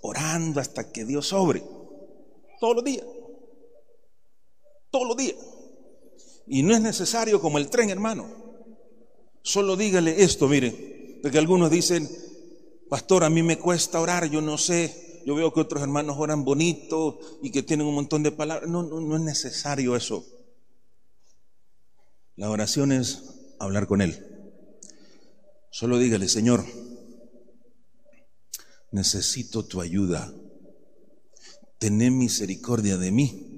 orando 0.00 0.60
hasta 0.60 0.92
que 0.92 1.04
Dios 1.04 1.28
sobre. 1.28 1.64
Todos 2.60 2.76
los 2.76 2.84
días. 2.84 3.04
Todos 4.96 5.08
los 5.08 5.16
días. 5.18 5.36
Y 6.46 6.62
no 6.62 6.74
es 6.74 6.80
necesario 6.80 7.38
como 7.38 7.58
el 7.58 7.68
tren, 7.68 7.90
hermano. 7.90 8.28
Solo 9.42 9.76
dígale 9.76 10.22
esto, 10.22 10.48
mire. 10.48 11.18
Porque 11.20 11.36
algunos 11.36 11.70
dicen, 11.70 12.08
pastor, 12.88 13.22
a 13.22 13.28
mí 13.28 13.42
me 13.42 13.58
cuesta 13.58 14.00
orar, 14.00 14.30
yo 14.30 14.40
no 14.40 14.56
sé. 14.56 15.20
Yo 15.26 15.34
veo 15.34 15.52
que 15.52 15.60
otros 15.60 15.82
hermanos 15.82 16.16
oran 16.18 16.46
bonito 16.46 17.18
y 17.42 17.50
que 17.50 17.62
tienen 17.62 17.86
un 17.86 17.94
montón 17.94 18.22
de 18.22 18.32
palabras. 18.32 18.70
No, 18.70 18.84
no, 18.84 19.02
no 19.02 19.16
es 19.16 19.22
necesario 19.22 19.96
eso. 19.96 20.24
La 22.34 22.48
oración 22.48 22.90
es 22.90 23.54
hablar 23.58 23.86
con 23.86 24.00
Él. 24.00 24.16
Solo 25.70 25.98
dígale, 25.98 26.26
Señor, 26.26 26.64
necesito 28.92 29.62
tu 29.66 29.82
ayuda. 29.82 30.32
Ten 31.78 31.98
misericordia 32.16 32.96
de 32.96 33.10
mí. 33.10 33.55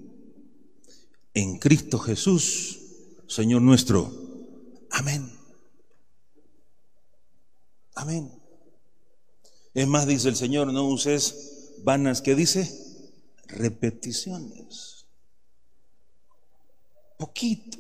En 1.35 1.59
Cristo 1.59 1.99
Jesús, 1.99 2.79
Señor 3.29 3.63
nuestro. 3.63 4.13
Amén. 4.91 5.31
Amén. 7.95 8.33
Es 9.75 9.87
más, 9.87 10.07
dice 10.07 10.29
el 10.29 10.37
Señor, 10.37 10.73
no 10.73 10.89
uses 10.89 11.75
vanas, 11.85 12.23
¿qué 12.23 12.35
dice? 12.35 12.69
Repeticiones. 13.47 15.07
Poquito, 17.19 17.79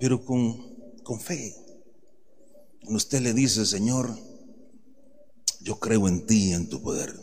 pero 0.00 0.24
con, 0.24 0.74
con 1.02 1.20
fe. 1.20 1.54
Usted 2.88 3.20
le 3.20 3.32
dice, 3.32 3.64
Señor, 3.66 4.16
yo 5.60 5.78
creo 5.78 6.08
en 6.08 6.26
ti 6.26 6.52
en 6.52 6.68
tu 6.68 6.82
poder. 6.82 7.14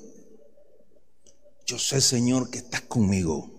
Yo 1.65 1.77
sé, 1.77 2.01
Señor, 2.01 2.49
que 2.49 2.59
estás 2.59 2.81
conmigo. 2.81 3.58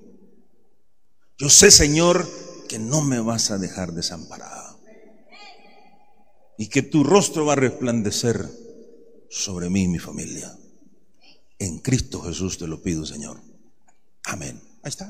Yo 1.41 1.49
sé, 1.49 1.73
Señor, 1.73 2.29
que 2.69 2.79
no 2.79 3.01
me 3.01 3.19
vas 3.19 3.51
a 3.51 3.59
dejar 3.59 3.93
desamparada. 3.93 4.77
Y 6.57 6.69
que 6.69 6.83
tu 6.83 7.03
rostro 7.03 7.47
va 7.47 7.55
a 7.55 7.57
resplandecer 7.57 8.49
sobre 9.29 9.71
mí 9.71 9.85
y 9.85 9.89
mi 9.89 9.99
familia. 9.99 10.57
En 11.59 11.79
Cristo 11.79 12.21
Jesús 12.21 12.59
te 12.59 12.69
lo 12.69 12.83
pido, 12.83 13.05
Señor. 13.05 13.41
Amén. 14.25 14.63
Ahí 14.83 14.91
está. 14.91 15.07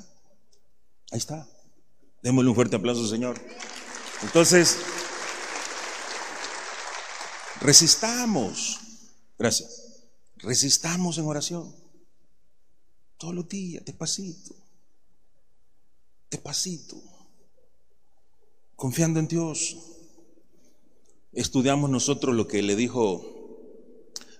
Ahí 1.10 1.18
está. 1.18 1.46
Démosle 2.22 2.50
un 2.50 2.54
fuerte 2.54 2.76
aplauso, 2.76 3.06
Señor. 3.06 3.36
Entonces, 4.22 4.78
Resistamos. 7.60 8.80
Gracias. 9.38 10.02
Resistamos 10.36 11.18
en 11.18 11.26
oración. 11.26 11.74
Todos 13.18 13.34
los 13.34 13.48
días, 13.48 13.84
despacito. 13.84 14.54
Despacito. 16.30 16.96
Confiando 18.76 19.18
en 19.18 19.28
Dios. 19.28 19.76
Estudiamos 21.32 21.90
nosotros 21.90 22.34
lo 22.34 22.46
que 22.46 22.62
le 22.62 22.76
dijo 22.76 23.26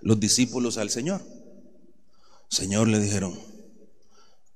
los 0.00 0.18
discípulos 0.18 0.78
al 0.78 0.90
Señor. 0.90 1.22
Señor, 2.48 2.88
le 2.88 3.00
dijeron, 3.00 3.38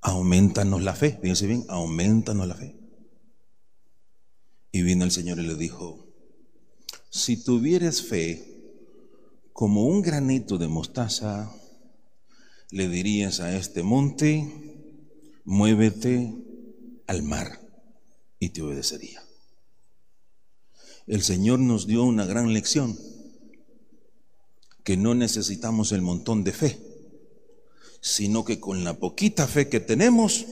aumentanos 0.01 0.83
la 0.83 0.95
fe. 0.95 1.19
Fíjense 1.21 1.47
bien, 1.47 1.65
aumentanos 1.69 2.47
la 2.47 2.55
fe. 2.55 2.77
Y 4.73 4.83
vino 4.83 5.05
el 5.05 5.11
Señor 5.11 5.39
y 5.39 5.47
le 5.47 5.55
dijo, 5.55 6.07
si 7.11 7.43
tuvieres 7.43 8.03
fe 8.03 8.55
como 9.53 9.87
un 9.87 10.03
granito 10.03 10.59
de 10.59 10.67
mostaza, 10.67 11.55
le 12.71 12.89
dirías 12.89 13.39
a 13.39 13.57
este 13.57 13.85
monte, 13.85 14.91
muévete 15.45 16.35
al 17.07 17.23
mar 17.23 17.61
y 18.39 18.51
te 18.51 18.63
obedecería. 18.63 19.23
El 21.07 21.23
Señor 21.23 21.59
nos 21.59 21.87
dio 21.87 22.03
una 22.03 22.25
gran 22.25 22.53
lección, 22.53 22.99
que 24.83 24.97
no 24.97 25.15
necesitamos 25.15 25.93
el 25.93 26.03
montón 26.03 26.45
de 26.45 26.53
fe, 26.53 26.79
sino 28.01 28.45
que 28.45 28.61
con 28.61 28.85
la 28.85 28.99
poquita 28.99 29.47
fe 29.47 29.69
que 29.69 29.81
tenemos 29.81 30.45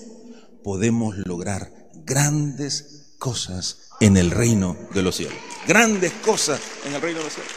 podemos 0.63 1.17
lograr 1.19 1.91
grandes 2.05 3.15
cosas 3.19 3.91
en 4.01 4.17
el 4.17 4.31
reino 4.31 4.77
de 4.95 5.03
los 5.03 5.17
cielos. 5.17 5.37
Grandes 5.67 6.13
cosas 6.25 6.61
en 6.87 6.95
el 6.95 7.01
reino 7.01 7.19
de 7.19 7.25
los 7.25 7.35
cielos. 7.35 7.53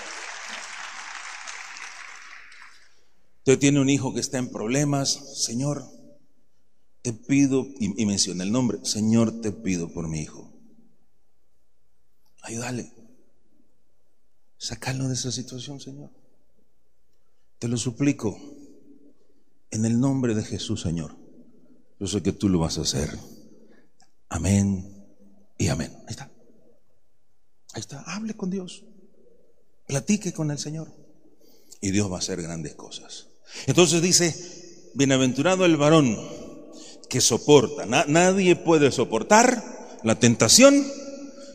Usted 3.39 3.59
tiene 3.59 3.79
un 3.79 3.89
hijo 3.89 4.13
que 4.13 4.19
está 4.19 4.37
en 4.37 4.49
problemas, 4.49 5.43
Señor, 5.43 5.85
te 7.05 7.13
pido, 7.13 7.67
y, 7.79 8.03
menciona 8.07 8.43
el 8.43 8.51
nombre, 8.51 8.79
Señor, 8.81 9.39
te 9.39 9.51
pido 9.51 9.93
por 9.93 10.07
mi 10.07 10.21
hijo. 10.21 10.51
Ayúdale. 12.41 12.91
Sacarlo 14.57 15.07
de 15.07 15.13
esa 15.13 15.31
situación, 15.31 15.79
Señor. 15.79 16.09
Te 17.59 17.67
lo 17.67 17.77
suplico. 17.77 18.39
En 19.69 19.85
el 19.85 19.99
nombre 19.99 20.33
de 20.33 20.43
Jesús, 20.43 20.81
Señor. 20.81 21.15
Yo 21.99 22.07
sé 22.07 22.23
que 22.23 22.31
tú 22.31 22.49
lo 22.49 22.57
vas 22.57 22.79
a 22.79 22.81
hacer. 22.81 23.15
Amén 24.29 25.05
y 25.59 25.67
amén. 25.67 25.91
Ahí 26.07 26.11
está. 26.11 26.31
Ahí 27.73 27.81
está. 27.81 28.01
Hable 28.01 28.33
con 28.33 28.49
Dios. 28.49 28.83
Platique 29.85 30.33
con 30.33 30.49
el 30.49 30.57
Señor. 30.57 30.91
Y 31.81 31.91
Dios 31.91 32.11
va 32.11 32.15
a 32.15 32.19
hacer 32.19 32.41
grandes 32.41 32.73
cosas. 32.73 33.27
Entonces 33.67 34.01
dice, 34.01 34.91
bienaventurado 34.95 35.65
el 35.65 35.77
varón 35.77 36.44
que 37.09 37.21
soporta. 37.21 37.85
nadie 37.85 38.55
puede 38.55 38.91
soportar 38.91 39.99
la 40.03 40.19
tentación 40.19 40.85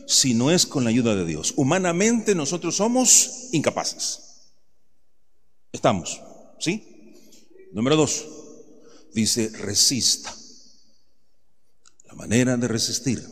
si 0.07 0.33
no 0.33 0.51
es 0.51 0.65
con 0.65 0.83
la 0.83 0.89
ayuda 0.89 1.15
de 1.15 1.25
Dios. 1.25 1.53
Humanamente 1.55 2.35
nosotros 2.35 2.75
somos 2.75 3.49
incapaces. 3.51 4.19
Estamos, 5.71 6.21
¿sí? 6.59 6.83
Número 7.71 7.95
dos, 7.95 8.25
dice, 9.13 9.49
resista. 9.49 10.35
La 12.05 12.13
manera 12.13 12.57
de 12.57 12.67
resistir. 12.67 13.25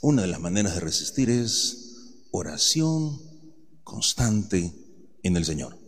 Una 0.00 0.22
de 0.22 0.28
las 0.28 0.40
maneras 0.40 0.74
de 0.74 0.80
resistir 0.80 1.30
es 1.30 2.26
oración 2.30 3.18
constante 3.82 4.74
en 5.22 5.36
el 5.36 5.44
Señor. 5.44 5.78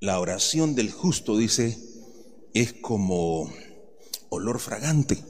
La 0.00 0.20
oración 0.20 0.74
del 0.74 0.90
justo, 0.92 1.36
dice, 1.36 1.78
es 2.54 2.72
como 2.74 3.52
olor 4.28 4.60
fragante. 4.60 5.22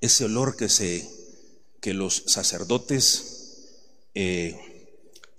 Ese 0.00 0.24
olor 0.24 0.56
que 0.56 0.68
se 0.68 1.08
que 1.80 1.94
los 1.94 2.22
sacerdotes 2.26 4.08
eh, 4.14 4.56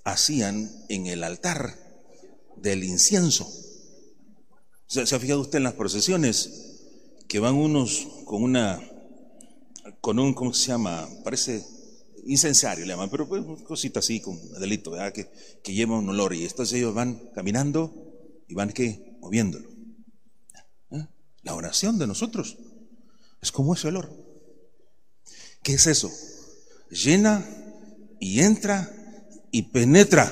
hacían 0.04 0.70
en 0.90 1.08
el 1.08 1.24
altar 1.24 1.80
del 2.58 2.84
incienso. 2.84 3.50
¿Se, 4.88 5.08
¿Se 5.08 5.16
ha 5.16 5.20
fijado 5.20 5.40
usted 5.40 5.58
en 5.58 5.64
las 5.64 5.74
procesiones 5.74 6.74
que 7.28 7.40
van 7.40 7.56
unos 7.56 8.08
con 8.26 8.44
una 8.44 8.82
con 10.02 10.20
un 10.20 10.34
¿cómo 10.34 10.54
se 10.54 10.68
llama? 10.68 11.10
Parece 11.24 11.66
incensario 12.26 12.86
le 12.86 12.92
llaman, 12.92 13.10
pero 13.10 13.28
pues 13.28 13.44
cosita 13.64 14.00
así 14.00 14.20
con 14.20 14.38
delito, 14.60 14.92
¿verdad? 14.92 15.14
Que, 15.14 15.30
que 15.64 15.74
lleva 15.74 15.98
un 15.98 16.10
olor 16.10 16.34
y 16.34 16.44
entonces 16.44 16.78
ellos 16.78 16.94
van 16.94 17.32
caminando 17.34 17.92
y 18.48 18.54
van 18.54 18.72
que 18.72 19.13
moviéndolo. 19.24 19.70
¿Eh? 20.92 21.08
La 21.44 21.56
oración 21.56 21.98
de 21.98 22.08
nosotros 22.08 22.58
es 23.42 23.52
como 23.52 23.74
ese 23.74 23.88
olor. 23.88 24.12
¿Qué 25.64 25.76
es 25.76 25.88
eso? 25.88 26.12
Llena 26.90 27.46
y 28.20 28.42
entra 28.42 28.92
y 29.50 29.64
penetra 29.64 30.30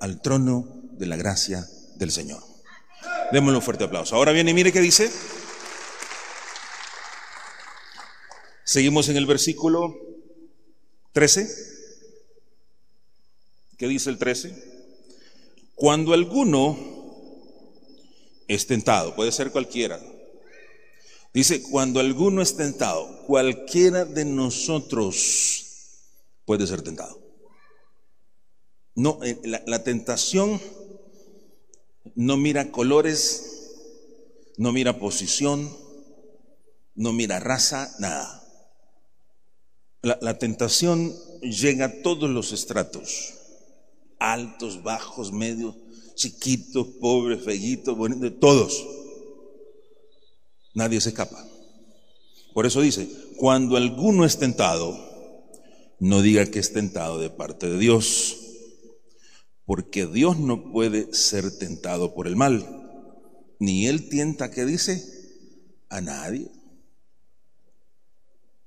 al 0.00 0.22
trono 0.22 0.66
de 0.92 1.06
la 1.06 1.16
gracia 1.16 1.68
del 1.96 2.10
Señor. 2.10 2.42
Démosle 3.30 3.58
un 3.58 3.62
fuerte 3.62 3.84
aplauso. 3.84 4.16
Ahora 4.16 4.32
viene 4.32 4.54
mire 4.54 4.72
qué 4.72 4.80
dice. 4.80 5.10
Seguimos 8.64 9.10
en 9.10 9.18
el 9.18 9.26
versículo 9.26 9.94
13. 11.12 11.46
¿Qué 13.76 13.86
dice 13.86 14.08
el 14.08 14.16
13? 14.16 14.72
Cuando 15.74 16.14
alguno 16.14 16.91
es 18.54 18.66
tentado, 18.66 19.14
puede 19.14 19.32
ser 19.32 19.50
cualquiera. 19.50 20.00
Dice, 21.32 21.62
cuando 21.62 22.00
alguno 22.00 22.42
es 22.42 22.56
tentado, 22.56 23.24
cualquiera 23.26 24.04
de 24.04 24.24
nosotros 24.24 25.98
puede 26.44 26.66
ser 26.66 26.82
tentado. 26.82 27.20
No, 28.94 29.18
eh, 29.22 29.38
la, 29.44 29.62
la 29.66 29.82
tentación 29.82 30.60
no 32.14 32.36
mira 32.36 32.70
colores, 32.70 33.70
no 34.58 34.72
mira 34.72 34.98
posición, 34.98 35.74
no 36.94 37.12
mira 37.12 37.40
raza, 37.40 37.94
nada. 37.98 38.42
La, 40.02 40.36
tentación 40.38 41.14
llega 41.42 41.84
a 41.86 42.02
todos 42.02 42.28
los 42.28 42.52
estratos, 42.52 43.34
altos, 44.18 44.82
bajos, 44.82 45.30
medios, 45.30 45.76
chiquitos, 46.14 46.86
pobres, 47.00 47.44
fellitos, 47.44 47.96
bonitos, 47.96 48.38
todos. 48.40 48.86
Nadie 50.74 51.00
se 51.00 51.10
escapa. 51.10 51.44
Por 52.54 52.66
eso 52.66 52.80
dice, 52.80 53.08
cuando 53.36 53.76
alguno 53.76 54.24
es 54.24 54.38
tentado, 54.38 54.96
no 55.98 56.20
diga 56.20 56.46
que 56.46 56.58
es 56.58 56.72
tentado 56.72 57.18
de 57.18 57.30
parte 57.30 57.68
de 57.68 57.78
Dios, 57.78 58.38
porque 59.64 60.06
Dios 60.06 60.38
no 60.38 60.72
puede 60.72 61.14
ser 61.14 61.56
tentado 61.58 62.14
por 62.14 62.26
el 62.26 62.36
mal, 62.36 62.66
ni 63.58 63.86
Él 63.86 64.08
tienta, 64.08 64.50
¿qué 64.50 64.64
dice? 64.64 65.02
A 65.88 66.00
nadie. 66.00 66.50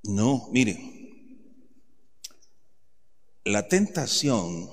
No, 0.03 0.47
miren, 0.51 0.95
la 3.43 3.67
tentación, 3.67 4.69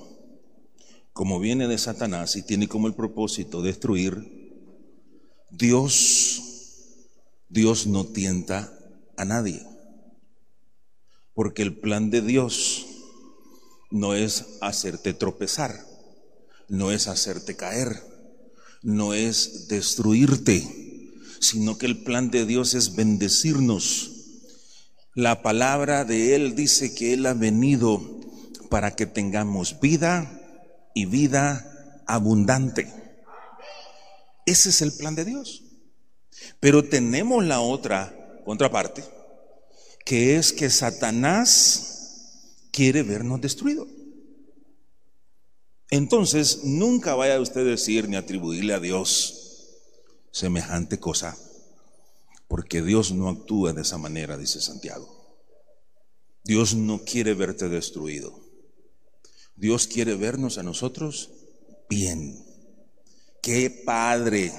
como 1.13 1.39
viene 1.39 1.67
de 1.67 1.77
Satanás 1.77 2.35
y 2.35 2.41
tiene 2.41 2.67
como 2.67 2.87
el 2.87 2.95
propósito 2.95 3.61
destruir, 3.61 4.43
Dios, 5.51 6.41
Dios 7.49 7.85
no 7.85 8.05
tienta 8.05 8.73
a 9.15 9.23
nadie. 9.23 9.65
Porque 11.35 11.61
el 11.61 11.77
plan 11.77 12.09
de 12.09 12.21
Dios 12.21 12.87
no 13.91 14.15
es 14.15 14.57
hacerte 14.61 15.13
tropezar, 15.13 15.85
no 16.67 16.91
es 16.91 17.07
hacerte 17.07 17.55
caer, 17.55 18.01
no 18.81 19.13
es 19.13 19.67
destruirte, 19.67 20.67
sino 21.39 21.77
que 21.77 21.85
el 21.85 22.03
plan 22.03 22.31
de 22.31 22.47
Dios 22.47 22.73
es 22.73 22.95
bendecirnos. 22.95 24.09
La 25.13 25.43
palabra 25.43 26.05
de 26.05 26.33
Él 26.35 26.55
dice 26.55 26.95
que 26.95 27.13
Él 27.13 27.27
ha 27.27 27.35
venido 27.35 28.01
para 28.69 28.95
que 28.95 29.05
tengamos 29.05 29.79
vida 29.79 30.39
y 30.93 31.05
vida 31.05 32.03
abundante. 32.07 32.91
Ese 34.45 34.69
es 34.69 34.81
el 34.81 34.93
plan 34.93 35.15
de 35.15 35.25
Dios. 35.25 35.63
Pero 36.59 36.83
tenemos 36.83 37.43
la 37.45 37.61
otra 37.61 38.41
contraparte, 38.45 39.03
que 40.05 40.37
es 40.37 40.51
que 40.51 40.69
Satanás 40.69 42.63
quiere 42.71 43.03
vernos 43.03 43.41
destruidos. 43.41 43.87
Entonces, 45.89 46.63
nunca 46.63 47.13
vaya 47.15 47.39
usted 47.39 47.61
a 47.61 47.65
decir 47.65 48.09
ni 48.09 48.15
atribuirle 48.15 48.73
a 48.73 48.79
Dios 48.79 49.43
semejante 50.31 50.99
cosa, 50.99 51.37
porque 52.47 52.81
Dios 52.81 53.11
no 53.11 53.29
actúa 53.29 53.73
de 53.73 53.83
esa 53.83 53.99
manera, 53.99 54.35
dice 54.35 54.59
Santiago. 54.59 55.37
Dios 56.43 56.73
no 56.73 57.03
quiere 57.05 57.35
verte 57.35 57.69
destruido. 57.69 58.42
Dios 59.55 59.87
quiere 59.87 60.15
vernos 60.15 60.57
a 60.57 60.63
nosotros 60.63 61.29
bien. 61.89 62.43
Qué 63.41 63.69
padre 63.69 64.51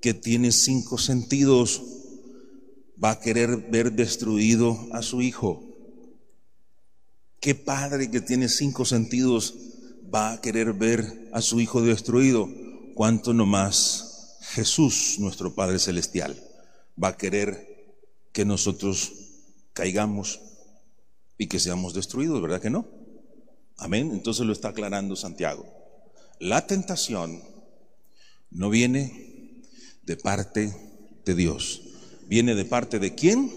que 0.00 0.14
tiene 0.14 0.52
cinco 0.52 0.98
sentidos 0.98 1.82
va 3.02 3.12
a 3.12 3.20
querer 3.20 3.56
ver 3.70 3.92
destruido 3.92 4.78
a 4.92 5.02
su 5.02 5.22
hijo. 5.22 5.62
Qué 7.40 7.54
padre 7.54 8.10
que 8.10 8.20
tiene 8.20 8.48
cinco 8.48 8.84
sentidos 8.84 9.54
va 10.12 10.32
a 10.32 10.40
querer 10.40 10.72
ver 10.72 11.28
a 11.32 11.40
su 11.40 11.60
hijo 11.60 11.82
destruido. 11.82 12.48
Cuánto 12.94 13.32
nomás 13.32 14.38
Jesús, 14.40 15.16
nuestro 15.18 15.54
Padre 15.54 15.78
Celestial, 15.78 16.36
va 17.02 17.08
a 17.08 17.16
querer 17.16 17.96
que 18.32 18.44
nosotros 18.44 19.12
caigamos 19.72 20.40
y 21.38 21.46
que 21.46 21.58
seamos 21.58 21.94
destruidos, 21.94 22.40
¿verdad 22.42 22.60
que 22.60 22.70
no? 22.70 23.01
Amén. 23.82 24.12
Entonces 24.12 24.46
lo 24.46 24.52
está 24.52 24.68
aclarando 24.68 25.16
Santiago. 25.16 25.66
La 26.38 26.68
tentación 26.68 27.42
no 28.50 28.70
viene 28.70 29.60
de 30.04 30.16
parte 30.16 30.72
de 31.24 31.34
Dios. 31.34 31.82
¿Viene 32.28 32.54
de 32.54 32.64
parte 32.64 33.00
de 33.00 33.16
quién? 33.16 33.50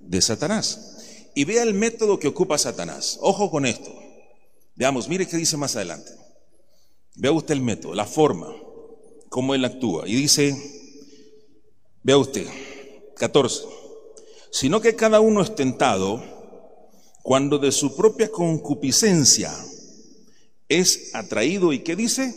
De 0.00 0.20
Satanás. 0.20 0.96
Y 1.36 1.44
vea 1.44 1.62
el 1.62 1.72
método 1.72 2.18
que 2.18 2.26
ocupa 2.26 2.58
Satanás. 2.58 3.16
Ojo 3.20 3.48
con 3.48 3.64
esto. 3.64 3.94
Veamos, 4.74 5.08
mire 5.08 5.28
qué 5.28 5.36
dice 5.36 5.56
más 5.56 5.76
adelante. 5.76 6.10
Vea 7.14 7.30
usted 7.30 7.54
el 7.54 7.62
método, 7.62 7.94
la 7.94 8.06
forma, 8.06 8.52
cómo 9.28 9.54
él 9.54 9.64
actúa. 9.64 10.08
Y 10.08 10.16
dice, 10.16 10.56
vea 12.02 12.18
usted, 12.18 12.46
14, 13.16 13.64
sino 14.50 14.80
que 14.80 14.96
cada 14.96 15.20
uno 15.20 15.42
es 15.42 15.54
tentado 15.54 16.37
cuando 17.28 17.58
de 17.58 17.72
su 17.72 17.94
propia 17.94 18.30
concupiscencia 18.30 19.54
es 20.66 21.14
atraído 21.14 21.74
y 21.74 21.80
qué 21.80 21.94
dice? 21.94 22.34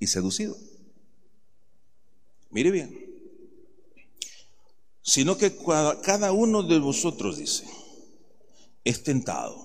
Y 0.00 0.08
seducido. 0.08 0.56
Mire 2.50 2.72
bien. 2.72 3.06
Sino 5.00 5.38
que 5.38 5.56
cada 6.02 6.32
uno 6.32 6.64
de 6.64 6.80
vosotros, 6.80 7.36
dice, 7.36 7.66
es 8.82 9.04
tentado. 9.04 9.64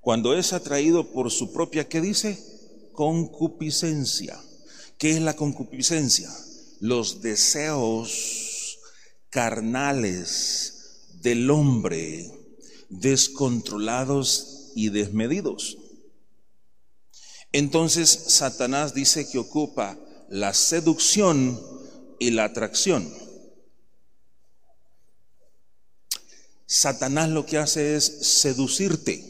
Cuando 0.00 0.34
es 0.34 0.54
atraído 0.54 1.12
por 1.12 1.30
su 1.30 1.52
propia, 1.52 1.86
¿qué 1.86 2.00
dice? 2.00 2.42
Concupiscencia. 2.94 4.42
¿Qué 4.96 5.10
es 5.10 5.20
la 5.20 5.36
concupiscencia? 5.36 6.30
Los 6.80 7.20
deseos 7.20 8.78
carnales 9.28 10.75
del 11.22 11.50
hombre 11.50 12.30
descontrolados 12.88 14.72
y 14.74 14.90
desmedidos. 14.90 15.78
Entonces 17.52 18.10
Satanás 18.10 18.94
dice 18.94 19.28
que 19.28 19.38
ocupa 19.38 19.98
la 20.28 20.52
seducción 20.54 21.60
y 22.18 22.30
la 22.30 22.44
atracción. 22.44 23.12
Satanás 26.66 27.30
lo 27.30 27.46
que 27.46 27.58
hace 27.58 27.94
es 27.96 28.04
seducirte, 28.04 29.22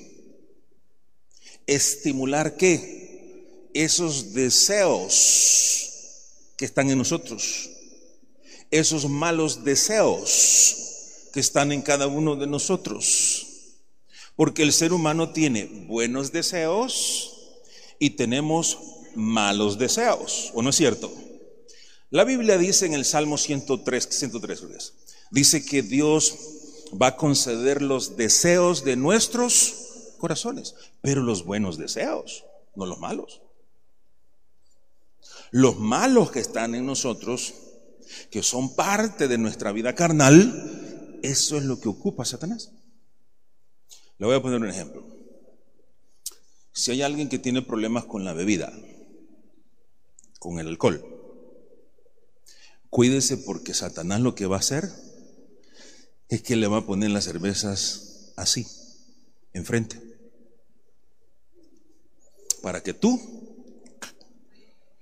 estimular 1.66 2.56
qué? 2.56 3.68
Esos 3.74 4.32
deseos 4.32 5.82
que 6.56 6.64
están 6.64 6.88
en 6.90 6.96
nosotros, 6.96 7.68
esos 8.70 9.06
malos 9.08 9.64
deseos 9.64 10.85
que 11.36 11.40
están 11.40 11.70
en 11.70 11.82
cada 11.82 12.06
uno 12.06 12.34
de 12.34 12.46
nosotros. 12.46 13.46
Porque 14.36 14.62
el 14.62 14.72
ser 14.72 14.94
humano 14.94 15.34
tiene 15.34 15.66
buenos 15.86 16.32
deseos 16.32 17.58
y 17.98 18.16
tenemos 18.16 18.78
malos 19.14 19.76
deseos, 19.76 20.50
¿o 20.54 20.62
no 20.62 20.70
es 20.70 20.76
cierto? 20.76 21.12
La 22.08 22.24
Biblia 22.24 22.56
dice 22.56 22.86
en 22.86 22.94
el 22.94 23.04
Salmo 23.04 23.36
103, 23.36 24.08
103 24.10 24.94
dice 25.30 25.62
que 25.62 25.82
Dios 25.82 26.38
va 26.90 27.08
a 27.08 27.16
conceder 27.16 27.82
los 27.82 28.16
deseos 28.16 28.82
de 28.82 28.96
nuestros 28.96 30.14
corazones, 30.16 30.74
pero 31.02 31.22
los 31.22 31.44
buenos 31.44 31.76
deseos, 31.76 32.46
no 32.74 32.86
los 32.86 32.98
malos. 32.98 33.42
Los 35.50 35.78
malos 35.78 36.30
que 36.30 36.40
están 36.40 36.74
en 36.74 36.86
nosotros, 36.86 37.52
que 38.30 38.42
son 38.42 38.74
parte 38.74 39.28
de 39.28 39.36
nuestra 39.36 39.72
vida 39.72 39.94
carnal, 39.94 40.75
eso 41.22 41.56
es 41.56 41.64
lo 41.64 41.80
que 41.80 41.88
ocupa 41.88 42.24
Satanás. 42.24 42.72
Le 44.18 44.26
voy 44.26 44.34
a 44.34 44.42
poner 44.42 44.60
un 44.60 44.68
ejemplo. 44.68 45.04
Si 46.72 46.90
hay 46.90 47.02
alguien 47.02 47.28
que 47.28 47.38
tiene 47.38 47.62
problemas 47.62 48.04
con 48.04 48.24
la 48.24 48.32
bebida, 48.32 48.72
con 50.38 50.58
el 50.58 50.68
alcohol, 50.68 51.04
cuídese 52.90 53.38
porque 53.38 53.74
Satanás 53.74 54.20
lo 54.20 54.34
que 54.34 54.46
va 54.46 54.56
a 54.56 54.60
hacer 54.60 54.90
es 56.28 56.42
que 56.42 56.56
le 56.56 56.66
va 56.66 56.78
a 56.78 56.86
poner 56.86 57.10
las 57.10 57.24
cervezas 57.24 58.32
así, 58.36 58.66
enfrente, 59.52 60.00
para 62.62 62.82
que 62.82 62.94
tú 62.94 63.20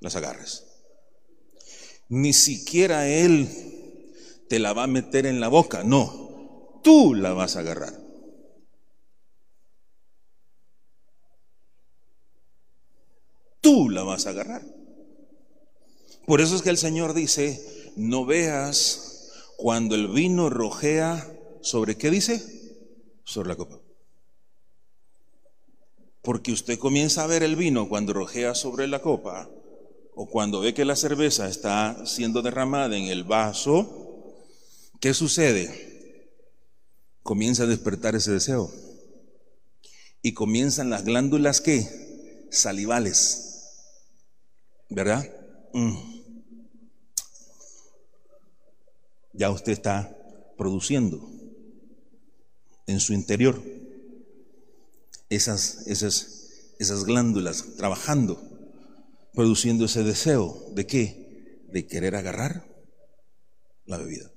las 0.01 0.17
agarres. 0.17 0.65
Ni 2.09 2.33
siquiera 2.33 3.09
él 3.09 3.74
te 4.49 4.59
la 4.59 4.73
va 4.73 4.85
a 4.85 4.89
meter 4.89 5.27
en 5.27 5.41
la 5.41 5.49
boca, 5.49 5.83
no, 5.85 6.81
tú 6.83 7.15
la 7.15 7.33
vas 7.33 7.57
a 7.57 7.61
agarrar. 7.61 8.05
Tú 13.61 13.89
la 13.89 14.03
vas 14.03 14.27
a 14.27 14.31
agarrar. 14.31 14.63
Por 16.27 16.41
eso 16.41 16.55
es 16.55 16.63
que 16.63 16.71
el 16.71 16.79
Señor 16.79 17.15
dice, 17.15 17.93
no 17.97 18.27
veas 18.27 19.31
cuando 19.57 19.95
el 19.95 20.09
vino 20.09 20.51
rojea 20.51 21.31
sobre 21.63 21.97
qué 21.97 22.11
dice? 22.11 22.43
Sobre 23.25 23.49
la 23.49 23.57
copa. 23.57 23.81
Porque 26.23 26.53
usted 26.53 26.79
comienza 26.79 27.25
a 27.25 27.27
ver 27.27 27.43
el 27.43 27.57
vino 27.57 27.89
cuando 27.89 28.13
rojea 28.13 28.55
sobre 28.55 28.87
la 28.87 29.01
copa 29.01 29.51
o 30.15 30.27
cuando 30.27 30.61
ve 30.61 30.75
que 30.75 30.85
la 30.85 30.97
cerveza 30.97 31.49
está 31.49 32.07
siendo 32.07 32.43
derramada 32.43 32.97
en 32.97 33.05
el 33.05 33.25
vaso, 33.25 34.04
¿qué 35.05 35.13
sucede? 35.13 36.33
Comienza 37.23 37.65
a 37.65 37.67
despertar 37.67 38.15
ese 38.15 38.33
deseo. 38.33 38.73
Y 40.23 40.33
comienzan 40.33 40.89
las 40.89 41.05
glándulas 41.05 41.61
que 41.61 42.47
salivales. 42.51 43.67
¿Verdad? 44.89 45.31
Mm. 45.75 45.95
ya 49.35 49.51
usted 49.51 49.73
está 49.73 50.17
produciendo 50.57 51.31
en 52.87 52.99
su 52.99 53.13
interior 53.13 53.63
esas, 55.29 55.87
esas, 55.87 56.73
esas 56.79 57.05
glándulas 57.05 57.77
trabajando, 57.77 58.41
produciendo 59.35 59.85
ese 59.85 60.03
deseo 60.03 60.65
de 60.73 60.87
qué? 60.87 61.61
De 61.69 61.87
querer 61.87 62.17
agarrar 62.17 62.65
la 63.85 63.99
bebida. 63.99 64.34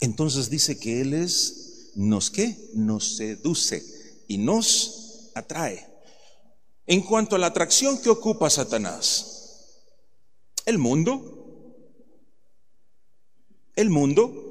Entonces 0.00 0.48
dice 0.48 0.78
que 0.78 1.02
Él 1.02 1.14
es, 1.14 1.92
nos 1.94 2.30
qué? 2.30 2.56
Nos 2.74 3.16
seduce 3.16 3.84
y 4.26 4.38
nos 4.38 5.30
atrae. 5.34 5.86
En 6.86 7.02
cuanto 7.02 7.36
a 7.36 7.38
la 7.38 7.48
atracción 7.48 8.00
que 8.00 8.08
ocupa 8.08 8.48
Satanás, 8.50 9.30
el 10.64 10.78
mundo, 10.78 11.36
el 13.76 13.90
mundo, 13.90 14.50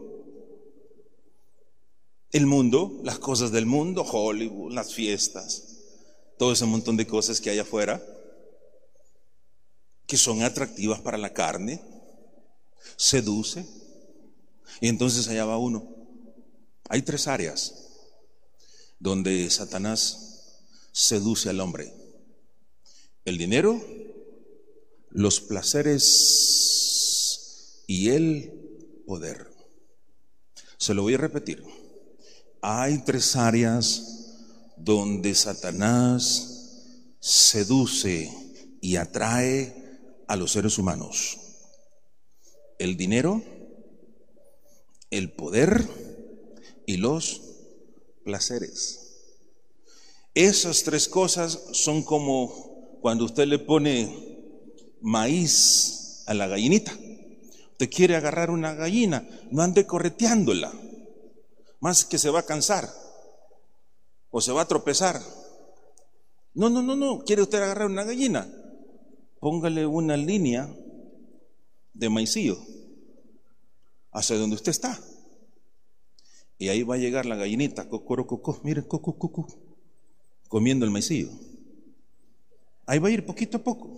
el 2.32 2.46
mundo, 2.46 3.00
las 3.04 3.20
cosas 3.20 3.52
del 3.52 3.66
mundo, 3.66 4.04
Hollywood, 4.04 4.72
las 4.72 4.94
fiestas, 4.94 5.78
todo 6.38 6.52
ese 6.52 6.66
montón 6.66 6.96
de 6.96 7.08
cosas 7.08 7.42
que 7.42 7.50
hay 7.50 7.60
afuera, 7.60 8.02
que 10.06 10.18
son 10.18 10.44
atractivas 10.44 11.02
para 11.02 11.18
la 11.18 11.34
carne, 11.34 11.82
seduce, 12.96 13.66
y 14.82 14.88
entonces 14.88 15.28
allá 15.28 15.46
va 15.46 15.58
uno. 15.58 15.96
Hay 16.90 17.02
tres 17.02 17.28
áreas 17.28 17.90
donde 19.00 19.50
Satanás 19.50 20.62
seduce 20.92 21.50
al 21.50 21.60
hombre. 21.60 21.94
El 23.26 23.38
dinero, 23.38 23.82
los 25.10 25.42
placeres 25.42 26.06
y 27.88 28.10
el 28.10 29.04
poder. 29.06 29.50
Se 30.78 30.94
lo 30.94 31.04
voy 31.04 31.16
a 31.16 31.18
repetir. 31.18 31.64
Hay 32.62 33.00
tres 33.00 33.36
áreas 33.36 34.20
donde 34.78 35.36
Satanás 35.36 36.60
seduce 37.20 38.32
y 38.82 38.96
atrae 38.96 39.76
a 40.28 40.36
los 40.36 40.52
seres 40.52 40.78
humanos. 40.78 41.38
El 42.78 42.96
dinero, 42.96 43.44
el 45.10 45.32
poder 45.32 45.88
y 46.86 46.98
los 46.98 47.42
placeres. 48.24 49.06
Esas 50.36 50.84
tres 50.84 51.08
cosas 51.08 51.60
son 51.74 52.04
como 52.04 53.00
cuando 53.02 53.26
usted 53.26 53.46
le 53.46 53.60
pone 53.60 54.38
maíz 55.02 56.24
a 56.28 56.34
la 56.34 56.48
gallinita. 56.48 56.92
Usted 57.72 57.90
quiere 57.90 58.16
agarrar 58.16 58.52
una 58.52 58.74
gallina, 58.74 59.28
no 59.52 59.62
ande 59.62 59.86
correteándola, 59.86 60.72
más 61.80 62.06
que 62.06 62.20
se 62.20 62.30
va 62.30 62.40
a 62.40 62.46
cansar 62.46 62.90
o 64.30 64.42
se 64.42 64.52
va 64.52 64.62
a 64.62 64.68
tropezar. 64.68 65.22
No, 66.54 66.70
no, 66.70 66.82
no, 66.82 66.96
no, 66.96 67.24
quiere 67.24 67.42
usted 67.42 67.62
agarrar 67.62 67.88
una 67.88 68.04
gallina, 68.04 68.48
póngale 69.40 69.86
una 69.86 70.18
línea 70.18 70.70
de 71.94 72.10
maicillo 72.10 72.58
hacia 74.12 74.38
donde 74.38 74.56
usted 74.56 74.72
está. 74.72 75.00
Y 76.58 76.70
ahí 76.70 76.84
va 76.84 76.96
a 76.96 76.98
llegar 76.98 77.26
la 77.26 77.36
gallinita, 77.36 77.88
cocoro, 77.88 78.28
cocó, 78.28 78.60
miren, 78.64 78.84
coco, 78.84 79.48
comiendo 80.48 80.86
el 80.86 80.92
maicillo. 80.92 81.30
Ahí 82.86 83.00
va 83.00 83.08
a 83.08 83.12
ir 83.12 83.26
poquito 83.26 83.58
a 83.58 83.64
poco. 83.64 83.96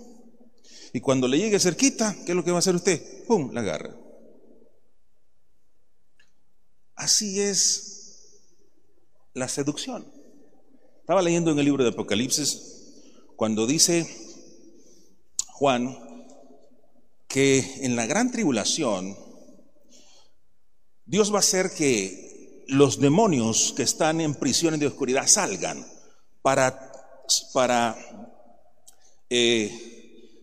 Y 0.94 1.00
cuando 1.00 1.28
le 1.28 1.38
llegue 1.38 1.60
cerquita, 1.60 2.16
¿qué 2.26 2.34
es 2.34 2.36
lo 2.36 2.44
que 2.44 2.52
va 2.52 2.58
a 2.58 2.60
hacer 2.60 2.76
usted? 2.76 3.26
¡Pum! 3.26 3.52
La 3.54 3.62
agarra. 3.62 3.96
Así 6.96 7.40
es 7.40 8.42
la 9.34 9.48
seducción. 9.48 10.06
Estaba 11.00 11.22
leyendo 11.22 11.52
en 11.52 11.60
el 11.60 11.66
libro 11.66 11.84
de 11.84 11.90
Apocalipsis 11.90 12.82
cuando 13.36 13.66
dice 13.66 14.08
Juan 15.48 15.98
que 17.28 17.86
en 17.86 17.96
la 17.96 18.06
gran 18.06 18.32
tribulación 18.32 19.18
Dios 21.12 21.30
va 21.30 21.36
a 21.36 21.40
hacer 21.40 21.72
que 21.72 22.64
los 22.70 23.02
demonios 23.02 23.74
que 23.76 23.84
están 23.84 24.22
en 24.22 24.34
prisiones 24.34 24.80
de 24.80 24.88
oscuridad 24.88 25.28
salgan 25.28 25.86
para, 26.42 26.90
para, 27.52 27.98
eh, 29.30 30.40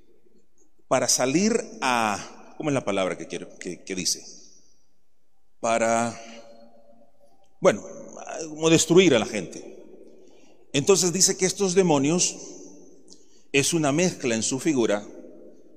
para 0.86 1.08
salir 1.08 1.58
a, 1.80 2.54
¿cómo 2.58 2.68
es 2.68 2.74
la 2.74 2.84
palabra 2.84 3.16
que 3.16 3.26
quiero 3.26 3.48
que, 3.58 3.94
dice? 3.96 4.22
Para, 5.58 6.20
bueno, 7.62 7.82
como 8.50 8.68
destruir 8.68 9.14
a 9.14 9.20
la 9.20 9.26
gente. 9.26 9.74
Entonces 10.74 11.14
dice 11.14 11.38
que 11.38 11.46
estos 11.46 11.74
demonios 11.74 12.36
es 13.52 13.72
una 13.72 13.90
mezcla 13.90 14.34
en 14.34 14.42
su 14.42 14.60
figura 14.60 15.02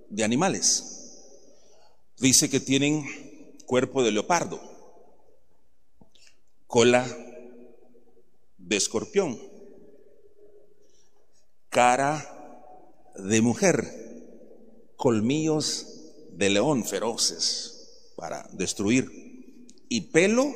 de 0.09 0.25
animales. 0.25 1.13
Dice 2.17 2.49
que 2.49 2.59
tienen 2.59 3.05
cuerpo 3.65 4.03
de 4.03 4.11
leopardo 4.11 4.70
cola 6.71 7.05
de 8.57 8.77
escorpión, 8.77 9.37
cara 11.67 12.15
de 13.17 13.41
mujer, 13.41 13.75
colmillos 14.95 15.85
de 16.31 16.49
león 16.49 16.85
feroces 16.85 18.13
para 18.15 18.47
destruir 18.53 19.67
y 19.89 19.99
pelo 20.13 20.53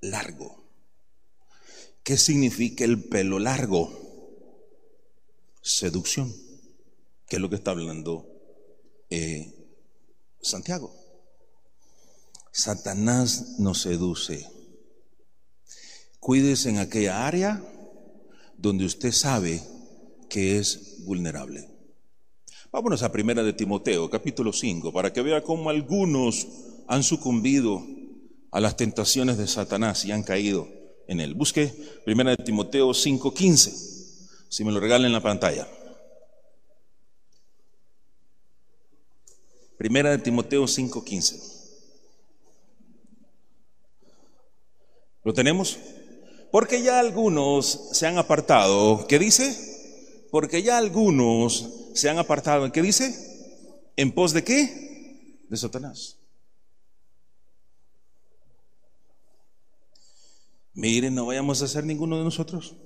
largo. 0.00 0.64
¿Qué 2.02 2.16
significa 2.16 2.86
el 2.86 3.04
pelo 3.04 3.38
largo? 3.38 3.92
Seducción, 5.60 6.34
que 7.28 7.36
es 7.36 7.42
lo 7.42 7.50
que 7.50 7.56
está 7.56 7.72
hablando 7.72 8.26
eh, 9.10 9.52
Santiago. 10.40 10.94
Satanás 12.52 13.58
nos 13.58 13.82
seduce 13.82 14.59
Cuídese 16.20 16.68
en 16.68 16.78
aquella 16.78 17.26
área 17.26 17.64
donde 18.58 18.84
usted 18.84 19.10
sabe 19.10 19.62
que 20.28 20.58
es 20.58 21.02
vulnerable. 21.06 21.66
Vámonos 22.70 23.02
a 23.02 23.10
Primera 23.10 23.42
de 23.42 23.54
Timoteo, 23.54 24.10
capítulo 24.10 24.52
5, 24.52 24.92
para 24.92 25.14
que 25.14 25.22
vea 25.22 25.42
cómo 25.42 25.70
algunos 25.70 26.46
han 26.86 27.02
sucumbido 27.02 27.82
a 28.52 28.60
las 28.60 28.76
tentaciones 28.76 29.38
de 29.38 29.46
Satanás 29.46 30.04
y 30.04 30.12
han 30.12 30.22
caído 30.22 30.68
en 31.08 31.20
él. 31.20 31.34
Busque 31.34 31.74
Primera 32.04 32.32
de 32.32 32.44
Timoteo 32.44 32.92
5:15, 32.92 33.72
si 34.50 34.62
me 34.62 34.72
lo 34.72 34.78
regalan 34.78 35.06
en 35.06 35.12
la 35.14 35.22
pantalla. 35.22 35.66
Primera 39.78 40.10
de 40.10 40.18
Timoteo 40.18 40.66
5:15. 40.68 41.58
¿Lo 45.24 45.32
tenemos? 45.32 45.78
Porque 46.50 46.82
ya 46.82 46.98
algunos 46.98 47.90
se 47.92 48.06
han 48.06 48.18
apartado. 48.18 49.06
¿Qué 49.06 49.18
dice? 49.18 49.56
Porque 50.30 50.62
ya 50.62 50.78
algunos 50.78 51.90
se 51.94 52.08
han 52.08 52.18
apartado. 52.18 52.70
¿Qué 52.72 52.82
dice? 52.82 53.14
¿En 53.96 54.12
pos 54.12 54.32
de 54.32 54.44
qué? 54.44 55.46
De 55.48 55.56
Satanás. 55.56 56.16
Miren, 60.72 61.14
no 61.14 61.26
vayamos 61.26 61.62
a 61.62 61.68
ser 61.68 61.84
ninguno 61.84 62.18
de 62.18 62.24
nosotros. 62.24 62.76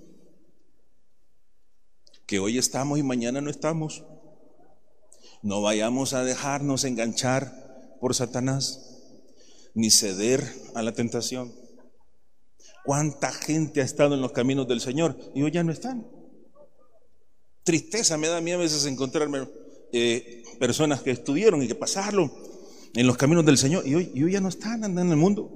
Que 2.27 2.39
hoy 2.39 2.59
estamos 2.59 2.99
y 2.99 3.03
mañana 3.03 3.41
no 3.41 3.51
estamos. 3.51 4.05
No 5.43 5.61
vayamos 5.61 6.15
a 6.15 6.25
dejarnos 6.25 6.85
enganchar 6.85 7.97
por 8.01 8.15
Satanás, 8.15 8.99
ni 9.75 9.91
ceder 9.91 10.43
a 10.75 10.83
la 10.83 10.93
tentación. 10.93 11.64
¿Cuánta 12.85 13.33
gente 13.33 13.81
ha 13.81 13.85
estado 13.85 14.15
en 14.15 14.21
los 14.21 14.33
caminos 14.33 14.69
del 14.69 14.81
Señor 14.81 15.17
y 15.35 15.43
hoy 15.43 15.51
ya 15.51 15.65
no 15.65 15.73
están? 15.73 16.07
Tristeza 17.63 18.19
me 18.19 18.29
da 18.29 18.37
a 18.37 18.41
mí 18.43 18.53
a 18.53 18.59
veces 18.59 18.85
encontrarme 18.85 19.49
eh, 19.91 20.43
personas 20.59 21.01
que 21.01 21.11
estuvieron 21.11 21.63
y 21.63 21.67
que 21.67 21.75
pasaron 21.75 22.31
en 22.95 23.07
los 23.07 23.17
caminos 23.17 23.47
del 23.47 23.57
Señor 23.57 23.87
y 23.87 23.95
hoy, 23.95 24.13
y 24.15 24.23
hoy 24.23 24.33
ya 24.33 24.41
no 24.41 24.49
están, 24.49 24.85
andan 24.85 25.07
en 25.07 25.13
el 25.13 25.17
mundo. 25.17 25.51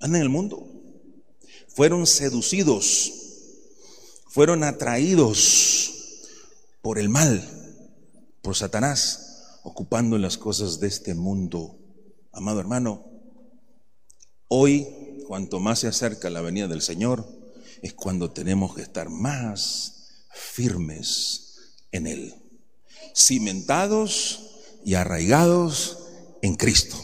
Andan 0.00 0.16
en 0.16 0.22
el 0.22 0.28
mundo. 0.28 0.68
Fueron 1.68 2.08
seducidos, 2.08 3.12
fueron 4.26 4.64
atraídos 4.64 6.24
por 6.82 6.98
el 6.98 7.08
mal, 7.08 7.46
por 8.42 8.56
Satanás, 8.56 9.60
ocupando 9.62 10.18
las 10.18 10.38
cosas 10.38 10.80
de 10.80 10.88
este 10.88 11.14
mundo. 11.14 11.78
Amado 12.32 12.58
hermano, 12.58 13.04
hoy 14.48 14.95
cuanto 15.26 15.58
más 15.60 15.80
se 15.80 15.88
acerca 15.88 16.30
la 16.30 16.40
venida 16.40 16.68
del 16.68 16.82
Señor, 16.82 17.26
es 17.82 17.92
cuando 17.92 18.30
tenemos 18.30 18.74
que 18.74 18.82
estar 18.82 19.10
más 19.10 20.24
firmes 20.30 21.74
en 21.90 22.06
Él, 22.06 22.34
cimentados 23.14 24.40
y 24.84 24.94
arraigados 24.94 25.98
en 26.42 26.54
Cristo. 26.54 26.96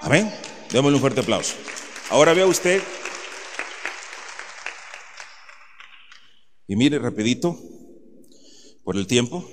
Amén. 0.00 0.32
Démosle 0.72 0.96
un 0.96 1.00
fuerte 1.00 1.20
aplauso. 1.20 1.54
Ahora 2.10 2.32
vea 2.32 2.46
usted, 2.46 2.82
y 6.66 6.76
mire 6.76 6.98
rapidito, 6.98 7.58
por 8.82 8.96
el 8.96 9.06
tiempo, 9.06 9.46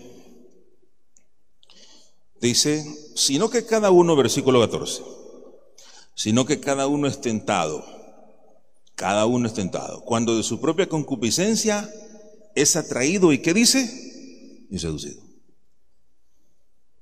dice, 2.40 2.86
sino 3.16 3.50
que 3.50 3.66
cada 3.66 3.92
uno, 3.92 4.16
versículo 4.16 4.62
14, 4.62 5.04
sino 6.14 6.46
que 6.46 6.62
cada 6.62 6.88
uno 6.88 7.08
es 7.08 7.20
tentado 7.20 8.05
cada 8.96 9.26
uno 9.26 9.48
es 9.48 9.54
tentado. 9.54 10.04
Cuando 10.06 10.38
de 10.38 10.44
su 10.44 10.60
propia 10.60 10.88
concupiscencia 10.88 11.90
es 12.56 12.76
atraído 12.76 13.34
y 13.34 13.42
¿qué 13.42 13.54
dice? 13.54 14.68
Y 14.70 14.80
seducido. 14.80 15.22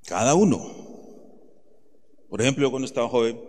Cada 0.05 0.33
uno. 0.33 0.59
Por 2.29 2.41
ejemplo, 2.41 2.69
cuando 2.71 2.87
estaba 2.87 3.07
joven, 3.07 3.39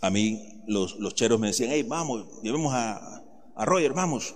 a 0.00 0.10
mí 0.10 0.62
los, 0.68 0.96
los 1.00 1.14
cheros 1.14 1.40
me 1.40 1.48
decían, 1.48 1.70
hey, 1.72 1.82
vamos, 1.82 2.40
llevemos 2.42 2.72
a, 2.72 3.24
a 3.56 3.64
Roger, 3.64 3.92
vamos, 3.92 4.34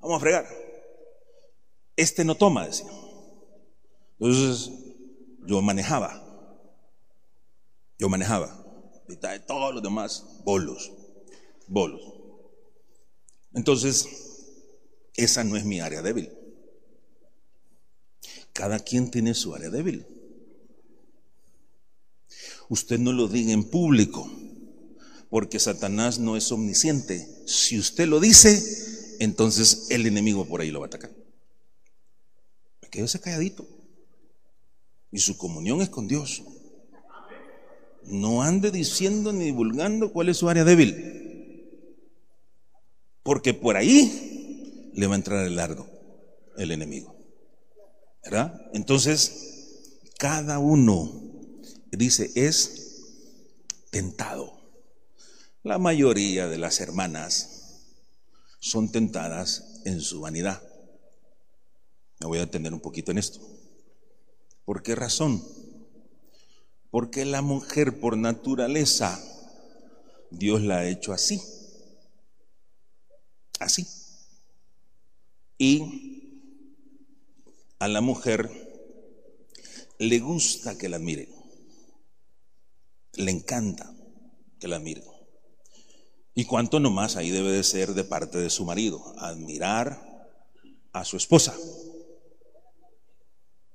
vamos 0.00 0.18
a 0.18 0.20
fregar. 0.20 0.46
Este 1.96 2.24
no 2.24 2.34
toma, 2.34 2.66
decía. 2.66 2.86
Entonces, 4.20 4.70
yo 5.46 5.62
manejaba. 5.62 6.22
Yo 7.98 8.08
manejaba. 8.08 8.64
Y 9.08 9.16
todos 9.16 9.74
los 9.74 9.82
demás, 9.82 10.42
bolos, 10.44 10.92
bolos. 11.66 12.17
Entonces, 13.54 14.06
esa 15.14 15.44
no 15.44 15.56
es 15.56 15.64
mi 15.64 15.80
área 15.80 16.02
débil. 16.02 16.30
Cada 18.52 18.78
quien 18.78 19.10
tiene 19.10 19.34
su 19.34 19.54
área 19.54 19.70
débil. 19.70 20.06
Usted 22.68 22.98
no 22.98 23.12
lo 23.12 23.28
diga 23.28 23.52
en 23.52 23.64
público, 23.64 24.30
porque 25.30 25.58
Satanás 25.58 26.18
no 26.18 26.36
es 26.36 26.50
omnisciente. 26.52 27.26
Si 27.46 27.78
usted 27.78 28.06
lo 28.06 28.20
dice, 28.20 29.16
entonces 29.20 29.86
el 29.90 30.06
enemigo 30.06 30.46
por 30.46 30.60
ahí 30.60 30.70
lo 30.70 30.80
va 30.80 30.86
a 30.86 30.88
atacar. 30.88 31.10
Quédese 32.90 33.20
calladito. 33.20 33.66
Y 35.10 35.18
su 35.18 35.36
comunión 35.36 35.80
es 35.80 35.88
con 35.88 36.08
Dios. 36.08 36.42
No 38.04 38.42
ande 38.42 38.70
diciendo 38.70 39.32
ni 39.32 39.44
divulgando 39.46 40.12
cuál 40.12 40.28
es 40.28 40.38
su 40.38 40.48
área 40.48 40.64
débil. 40.64 41.18
Porque 43.28 43.52
por 43.52 43.76
ahí 43.76 44.90
le 44.94 45.06
va 45.06 45.12
a 45.12 45.16
entrar 45.16 45.44
el 45.44 45.56
largo 45.56 45.86
el 46.56 46.70
enemigo. 46.70 47.14
¿Verdad? 48.24 48.58
Entonces, 48.72 49.98
cada 50.18 50.58
uno 50.58 51.12
dice 51.92 52.32
es 52.36 53.02
tentado. 53.90 54.58
La 55.62 55.76
mayoría 55.76 56.48
de 56.48 56.56
las 56.56 56.80
hermanas 56.80 57.82
son 58.60 58.90
tentadas 58.90 59.82
en 59.84 60.00
su 60.00 60.22
vanidad. 60.22 60.62
Me 62.20 62.28
voy 62.28 62.38
a 62.38 62.46
detener 62.46 62.72
un 62.72 62.80
poquito 62.80 63.10
en 63.10 63.18
esto. 63.18 63.40
¿Por 64.64 64.82
qué 64.82 64.94
razón? 64.94 65.44
Porque 66.90 67.26
la 67.26 67.42
mujer 67.42 68.00
por 68.00 68.16
naturaleza, 68.16 69.22
Dios 70.30 70.62
la 70.62 70.78
ha 70.78 70.88
hecho 70.88 71.12
así. 71.12 71.42
Así. 73.58 73.86
Y 75.58 75.82
a 77.78 77.88
la 77.88 78.00
mujer 78.00 78.50
le 79.98 80.18
gusta 80.20 80.78
que 80.78 80.88
la 80.88 80.96
admiren. 80.96 81.28
Le 83.14 83.30
encanta 83.30 83.92
que 84.60 84.68
la 84.68 84.76
admiren. 84.76 85.04
Y 86.34 86.44
cuánto 86.44 86.78
nomás 86.78 87.16
ahí 87.16 87.30
debe 87.30 87.50
de 87.50 87.64
ser 87.64 87.94
de 87.94 88.04
parte 88.04 88.38
de 88.38 88.50
su 88.50 88.64
marido, 88.64 89.12
admirar 89.18 90.30
a 90.92 91.04
su 91.04 91.16
esposa. 91.16 91.54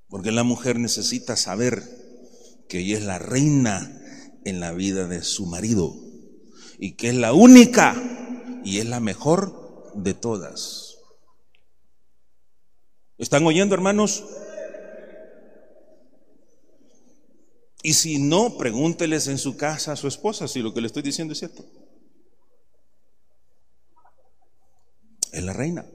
Porque 0.08 0.32
la 0.32 0.44
mujer 0.44 0.80
necesita 0.80 1.36
saber 1.36 1.84
que 2.70 2.80
ella 2.80 2.98
es 2.98 3.04
la 3.04 3.20
reina 3.20 4.00
en 4.46 4.60
la 4.60 4.72
vida 4.72 5.08
de 5.08 5.24
su 5.24 5.46
marido 5.46 5.94
y 6.78 6.94
que 6.94 7.10
es 7.10 7.16
la 7.16 7.34
única 7.34 8.02
y 8.64 8.80
es 8.80 8.86
la 8.86 9.00
mejor 9.00 9.63
de 9.96 10.14
todas. 10.14 10.98
¿Están 13.18 13.46
oyendo, 13.46 13.76
hermanos? 13.76 14.24
Y 17.84 17.94
si 17.94 18.18
no, 18.18 18.58
pregúnteles 18.58 19.28
en 19.28 19.38
su 19.38 19.58
casa 19.58 19.92
a 19.92 19.96
su 19.98 20.08
esposa 20.08 20.48
si 20.48 20.62
lo 20.62 20.74
que 20.74 20.82
le 20.82 20.88
estoy 20.88 21.04
diciendo 21.04 21.34
es 21.34 21.40
cierto. 21.40 21.66
Es 25.32 25.44
la 25.44 25.54
reina. 25.54 25.86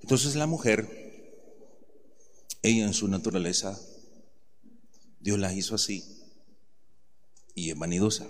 Entonces 0.00 0.34
la 0.34 0.46
mujer, 0.46 0.86
ella 2.62 2.84
en 2.84 2.94
su 2.94 3.08
naturaleza, 3.08 3.78
Dios 5.20 5.38
la 5.38 5.52
hizo 5.52 5.74
así 5.74 6.04
y 7.54 7.70
es 7.70 7.78
vanidosa. 7.78 8.26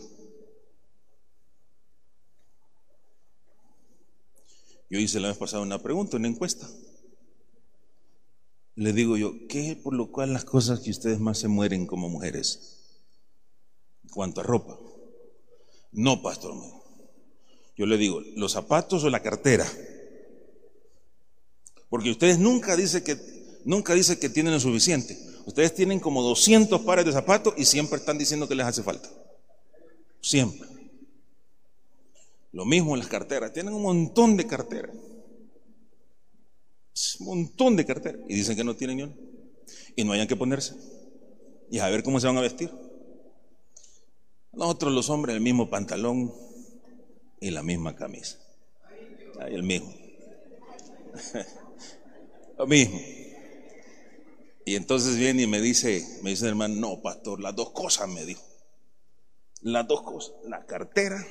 Yo 4.91 4.99
hice 4.99 5.21
la 5.21 5.29
vez 5.29 5.37
pasada 5.37 5.63
una 5.63 5.83
pregunta, 5.83 6.17
una 6.17 6.29
encuesta. 6.29 6.69
Le 8.77 8.93
digo 8.93 9.17
yo, 9.17 9.33
¿qué 9.49 9.73
es 9.73 9.77
por 9.77 9.95
lo 9.95 10.11
cual 10.11 10.33
las 10.33 10.45
cosas 10.45 10.81
que 10.81 10.91
ustedes 10.91 11.21
más 11.21 11.39
se 11.39 11.49
mueren 11.49 11.87
como 11.87 12.09
mujeres? 12.09 12.81
En 14.03 14.11
cuanto 14.11 14.41
a 14.41 14.45
ropa. 14.45 14.79
No, 15.93 16.23
pastor. 16.23 16.55
Yo 17.77 17.87
le 17.87 17.97
digo, 17.97 18.21
¿los 18.37 18.53
zapatos 18.53 19.05
o 19.05 19.11
la 19.11 19.23
cartera? 19.23 19.67
Porque 21.89 22.11
ustedes 22.11 22.39
nunca 22.39 22.77
dicen 22.77 23.05
que, 23.05 23.17
nunca 23.65 23.95
dice 23.95 24.19
que 24.19 24.29
tienen 24.29 24.53
lo 24.53 24.61
suficiente. 24.61 25.17
Ustedes 25.47 25.75
tienen 25.75 26.01
como 26.01 26.23
200 26.23 26.81
pares 26.81 27.05
de 27.05 27.13
zapatos 27.13 27.55
y 27.57 27.65
siempre 27.65 27.99
están 27.99 28.19
diciendo 28.19 28.49
que 28.49 28.55
les 28.55 28.67
hace 28.67 28.83
falta. 28.83 29.09
Siempre. 30.21 30.74
Lo 32.55 32.65
mismo 32.65 32.95
en 32.95 33.01
las 33.01 33.09
carteras. 33.09 33.53
Tienen 33.53 33.75
un 33.75 33.83
montón 33.83 34.37
de 34.37 34.47
carteras. 34.47 34.95
Un 37.19 37.27
montón 37.27 37.75
de 37.75 37.85
carteras. 37.85 38.21
Y 38.29 38.35
dicen 38.37 38.57
que 38.57 38.63
no 38.63 38.77
tienen 38.77 39.03
una. 39.03 39.15
Y 39.97 40.05
no 40.05 40.13
hayan 40.13 40.29
que 40.29 40.37
ponerse. 40.37 40.77
Y 41.69 41.81
a 41.81 41.89
ver 41.89 42.05
cómo 42.05 42.21
se 42.21 42.29
van 42.29 42.39
a 42.39 42.43
vestir. 42.43 42.71
Nosotros 44.53 44.93
los 44.93 45.11
hombres 45.11 45.35
el 45.35 45.43
mismo 45.43 45.69
pantalón 45.69 46.33
y 47.41 47.51
la 47.51 47.65
misma 47.65 47.97
camisa. 47.97 48.39
Ahí 49.41 49.57
el 49.57 49.65
mismo. 49.65 49.93
Lo 52.57 52.69
mismo. 52.69 53.01
Y 54.65 54.77
entonces 54.77 55.17
viene 55.17 55.43
y 55.43 55.47
me 55.49 55.61
dice, 55.61 56.07
me 56.23 56.31
dice 56.31 56.45
el 56.45 56.51
hermano, 56.51 56.77
no, 56.77 57.03
pastor, 57.03 57.41
las 57.41 57.57
dos 57.57 57.73
cosas 57.73 58.09
me 58.09 58.25
dijo. 58.25 58.45
Las 59.61 59.89
dos 59.89 60.03
cosas, 60.03 60.35
la 60.45 60.65
cartera 60.67 61.27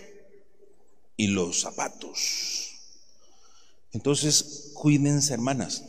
y 1.16 1.28
los 1.28 1.62
zapatos. 1.62 2.72
Entonces, 3.92 4.72
cuídense, 4.74 5.34
hermanas, 5.34 5.84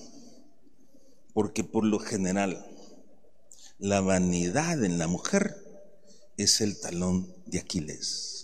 porque 1.32 1.64
por 1.64 1.84
lo 1.84 1.98
general 1.98 2.66
la 3.78 4.00
vanidad 4.00 4.84
en 4.84 4.98
la 4.98 5.06
mujer 5.06 5.56
es 6.36 6.60
el 6.60 6.78
talón 6.80 7.32
de 7.46 7.58
Aquiles. 7.58 8.34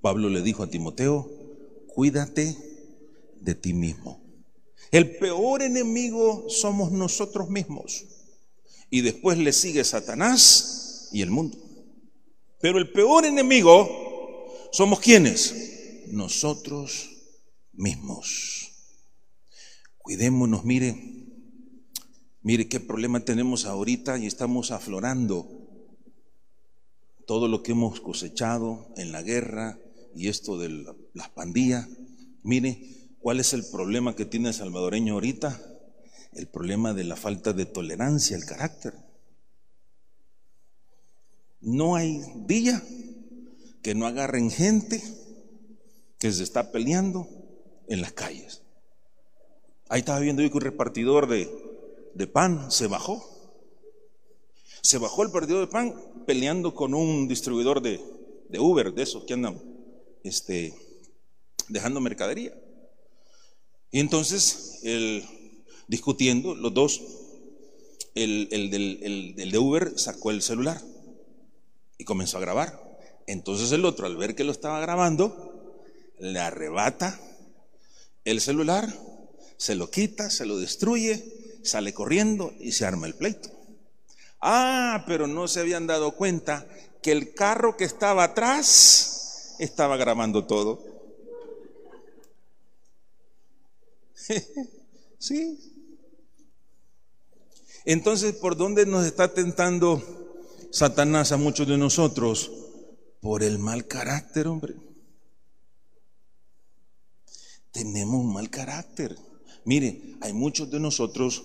Pablo 0.00 0.28
le 0.28 0.42
dijo 0.42 0.64
a 0.64 0.70
Timoteo, 0.70 1.30
cuídate 1.86 2.56
de 3.40 3.54
ti 3.54 3.72
mismo. 3.72 4.20
El 4.90 5.16
peor 5.16 5.62
enemigo 5.62 6.46
somos 6.48 6.90
nosotros 6.90 7.48
mismos. 7.48 8.04
Y 8.90 9.00
después 9.00 9.38
le 9.38 9.52
sigue 9.52 9.84
Satanás 9.84 11.08
y 11.12 11.22
el 11.22 11.30
mundo. 11.30 11.56
Pero 12.60 12.78
el 12.78 12.92
peor 12.92 13.24
enemigo 13.24 14.01
somos 14.72 15.00
quienes? 15.00 16.06
Nosotros 16.08 17.08
mismos. 17.72 18.72
Cuidémonos, 19.98 20.64
mire, 20.64 20.96
mire 22.42 22.68
qué 22.68 22.80
problema 22.80 23.24
tenemos 23.24 23.64
ahorita 23.64 24.18
y 24.18 24.26
estamos 24.26 24.72
aflorando 24.72 25.48
todo 27.26 27.46
lo 27.46 27.62
que 27.62 27.72
hemos 27.72 28.00
cosechado 28.00 28.92
en 28.96 29.12
la 29.12 29.22
guerra 29.22 29.78
y 30.16 30.26
esto 30.26 30.58
de 30.58 30.84
las 31.14 31.28
pandillas. 31.30 31.88
Mire, 32.42 33.02
¿Cuál 33.22 33.38
es 33.38 33.52
el 33.52 33.64
problema 33.64 34.16
que 34.16 34.24
tiene 34.24 34.48
el 34.48 34.54
salvadoreño 34.54 35.14
ahorita? 35.14 35.60
El 36.32 36.48
problema 36.48 36.92
de 36.92 37.04
la 37.04 37.14
falta 37.14 37.52
de 37.52 37.66
tolerancia, 37.66 38.36
el 38.36 38.44
carácter. 38.44 38.94
No 41.60 41.94
hay 41.94 42.20
día 42.46 42.82
que 43.82 43.94
no 43.94 44.06
agarren 44.06 44.50
gente 44.50 45.02
que 46.18 46.32
se 46.32 46.42
está 46.42 46.70
peleando 46.70 47.28
en 47.88 48.00
las 48.00 48.12
calles. 48.12 48.62
Ahí 49.88 50.00
estaba 50.00 50.20
viendo 50.20 50.42
yo 50.42 50.50
que 50.50 50.56
un 50.56 50.62
repartidor 50.62 51.28
de, 51.28 51.50
de 52.14 52.26
pan 52.26 52.70
se 52.70 52.86
bajó. 52.86 53.28
Se 54.82 54.98
bajó 54.98 55.22
el 55.22 55.28
repartidor 55.28 55.60
de 55.60 55.72
pan 55.72 55.94
peleando 56.26 56.74
con 56.74 56.94
un 56.94 57.28
distribuidor 57.28 57.82
de, 57.82 58.00
de 58.48 58.60
Uber, 58.60 58.92
de 58.92 59.02
esos 59.02 59.24
que 59.24 59.34
andan 59.34 59.60
este, 60.22 60.74
dejando 61.68 62.00
mercadería. 62.00 62.54
Y 63.90 64.00
entonces, 64.00 64.80
el, 64.82 65.24
discutiendo, 65.88 66.54
los 66.54 66.72
dos, 66.72 67.02
el, 68.14 68.48
del, 68.70 69.50
de 69.50 69.58
Uber 69.58 69.98
sacó 69.98 70.30
el 70.30 70.42
celular 70.42 70.80
y 71.98 72.04
comenzó 72.04 72.38
a 72.38 72.40
grabar. 72.40 72.91
Entonces 73.26 73.72
el 73.72 73.84
otro, 73.84 74.06
al 74.06 74.16
ver 74.16 74.34
que 74.34 74.44
lo 74.44 74.52
estaba 74.52 74.80
grabando, 74.80 75.78
le 76.18 76.38
arrebata 76.38 77.18
el 78.24 78.40
celular, 78.40 78.92
se 79.56 79.74
lo 79.74 79.90
quita, 79.90 80.30
se 80.30 80.46
lo 80.46 80.58
destruye, 80.58 81.60
sale 81.62 81.94
corriendo 81.94 82.52
y 82.60 82.72
se 82.72 82.84
arma 82.84 83.06
el 83.06 83.14
pleito. 83.14 83.50
Ah, 84.40 85.04
pero 85.06 85.26
no 85.26 85.46
se 85.48 85.60
habían 85.60 85.86
dado 85.86 86.12
cuenta 86.12 86.66
que 87.00 87.12
el 87.12 87.34
carro 87.34 87.76
que 87.76 87.84
estaba 87.84 88.24
atrás 88.24 89.56
estaba 89.58 89.96
grabando 89.96 90.44
todo. 90.46 90.82
sí. 95.18 95.58
Entonces, 97.84 98.34
¿por 98.34 98.56
dónde 98.56 98.86
nos 98.86 99.04
está 99.04 99.34
tentando 99.34 100.02
Satanás 100.70 101.32
a 101.32 101.36
muchos 101.36 101.66
de 101.66 101.76
nosotros? 101.76 102.61
Por 103.22 103.44
el 103.44 103.60
mal 103.60 103.86
carácter, 103.86 104.48
hombre. 104.48 104.74
Tenemos 107.70 108.16
un 108.16 108.32
mal 108.32 108.50
carácter. 108.50 109.16
Mire, 109.64 110.16
hay 110.20 110.32
muchos 110.32 110.72
de 110.72 110.80
nosotros 110.80 111.44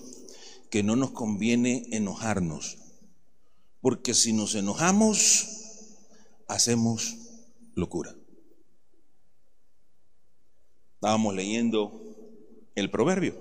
que 0.70 0.82
no 0.82 0.96
nos 0.96 1.12
conviene 1.12 1.86
enojarnos, 1.92 2.78
porque 3.80 4.12
si 4.12 4.32
nos 4.32 4.56
enojamos, 4.56 5.46
hacemos 6.48 7.16
locura. 7.76 8.12
Estábamos 10.94 11.32
leyendo 11.36 12.02
el 12.74 12.90
proverbio. 12.90 13.40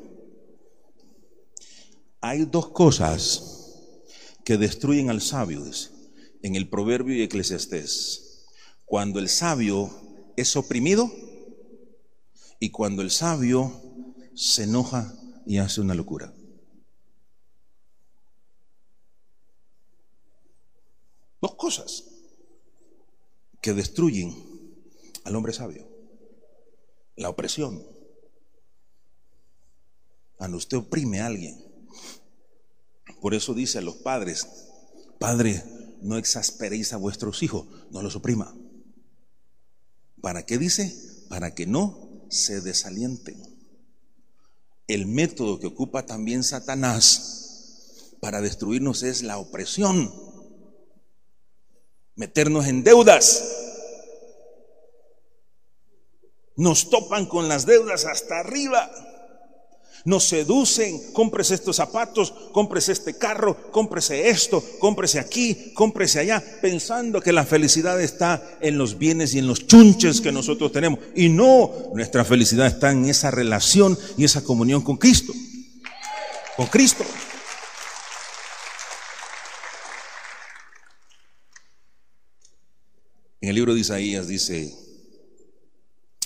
Hay 2.22 2.46
dos 2.46 2.70
cosas 2.70 3.74
que 4.46 4.58
destruyen 4.58 5.10
al 5.10 5.22
sabio, 5.22 5.64
en 6.44 6.56
el 6.56 6.70
proverbio 6.70 7.16
y 7.16 7.24
eclesiastés. 7.24 8.27
Cuando 8.88 9.20
el 9.20 9.28
sabio 9.28 9.92
es 10.38 10.56
oprimido 10.56 11.12
y 12.58 12.70
cuando 12.70 13.02
el 13.02 13.12
sabio 13.12 13.82
se 14.34 14.64
enoja 14.64 15.14
y 15.46 15.58
hace 15.58 15.82
una 15.82 15.94
locura. 15.94 16.34
Dos 21.42 21.56
cosas 21.56 22.06
que 23.60 23.74
destruyen 23.74 24.34
al 25.26 25.36
hombre 25.36 25.52
sabio. 25.52 25.86
La 27.18 27.28
opresión. 27.28 27.86
Cuando 30.38 30.56
usted 30.56 30.78
oprime 30.78 31.20
a 31.20 31.26
alguien. 31.26 31.62
Por 33.20 33.34
eso 33.34 33.54
dice 33.54 33.80
a 33.80 33.82
los 33.82 33.98
padres, 33.98 34.48
Padre, 35.20 35.62
no 36.02 36.18
exasperéis 36.18 36.94
a 36.94 36.98
vuestros 36.98 37.44
hijos, 37.44 37.68
no 37.92 38.02
los 38.02 38.16
oprima. 38.16 38.56
¿Para 40.22 40.46
qué 40.46 40.58
dice? 40.58 40.96
Para 41.30 41.54
que 41.54 41.66
no 41.66 42.26
se 42.30 42.62
desalienten. 42.62 43.42
El 44.88 45.06
método 45.06 45.60
que 45.60 45.68
ocupa 45.68 46.06
también 46.06 46.44
Satanás 46.44 48.16
para 48.20 48.42
destruirnos 48.42 49.04
es 49.04 49.22
la 49.22 49.38
opresión 49.38 50.12
meternos 52.16 52.66
en 52.68 52.84
deudas. 52.84 53.44
Nos 56.56 56.90
topan 56.90 57.28
con 57.28 57.48
las 57.48 57.66
deudas 57.66 58.06
hasta 58.06 58.40
arriba. 58.40 58.90
Nos 60.08 60.24
seducen, 60.24 61.12
cómprese 61.12 61.56
estos 61.56 61.76
zapatos, 61.76 62.34
cómprese 62.54 62.94
este 62.94 63.18
carro, 63.18 63.70
cómprese 63.72 64.30
esto, 64.30 64.64
cómprese 64.80 65.20
aquí, 65.20 65.74
cómprese 65.74 66.22
allá, 66.22 66.42
pensando 66.62 67.20
que 67.20 67.34
la 67.34 67.44
felicidad 67.46 68.02
está 68.02 68.58
en 68.62 68.78
los 68.78 68.98
bienes 68.98 69.34
y 69.34 69.40
en 69.40 69.48
los 69.48 69.68
chunches 69.68 70.22
que 70.22 70.32
nosotros 70.32 70.72
tenemos. 70.72 71.02
Y 71.14 71.28
no, 71.28 71.92
nuestra 71.94 72.24
felicidad 72.24 72.68
está 72.68 72.90
en 72.94 73.04
esa 73.04 73.32
relación 73.32 74.00
y 74.18 74.24
esa 74.24 74.42
comunión 74.46 74.82
con 74.82 74.96
Cristo. 74.96 75.34
Con 76.56 76.68
Cristo. 76.68 77.04
En 83.42 83.50
el 83.50 83.56
libro 83.56 83.74
de 83.74 83.82
Isaías 83.82 84.30
dice, 84.30 84.74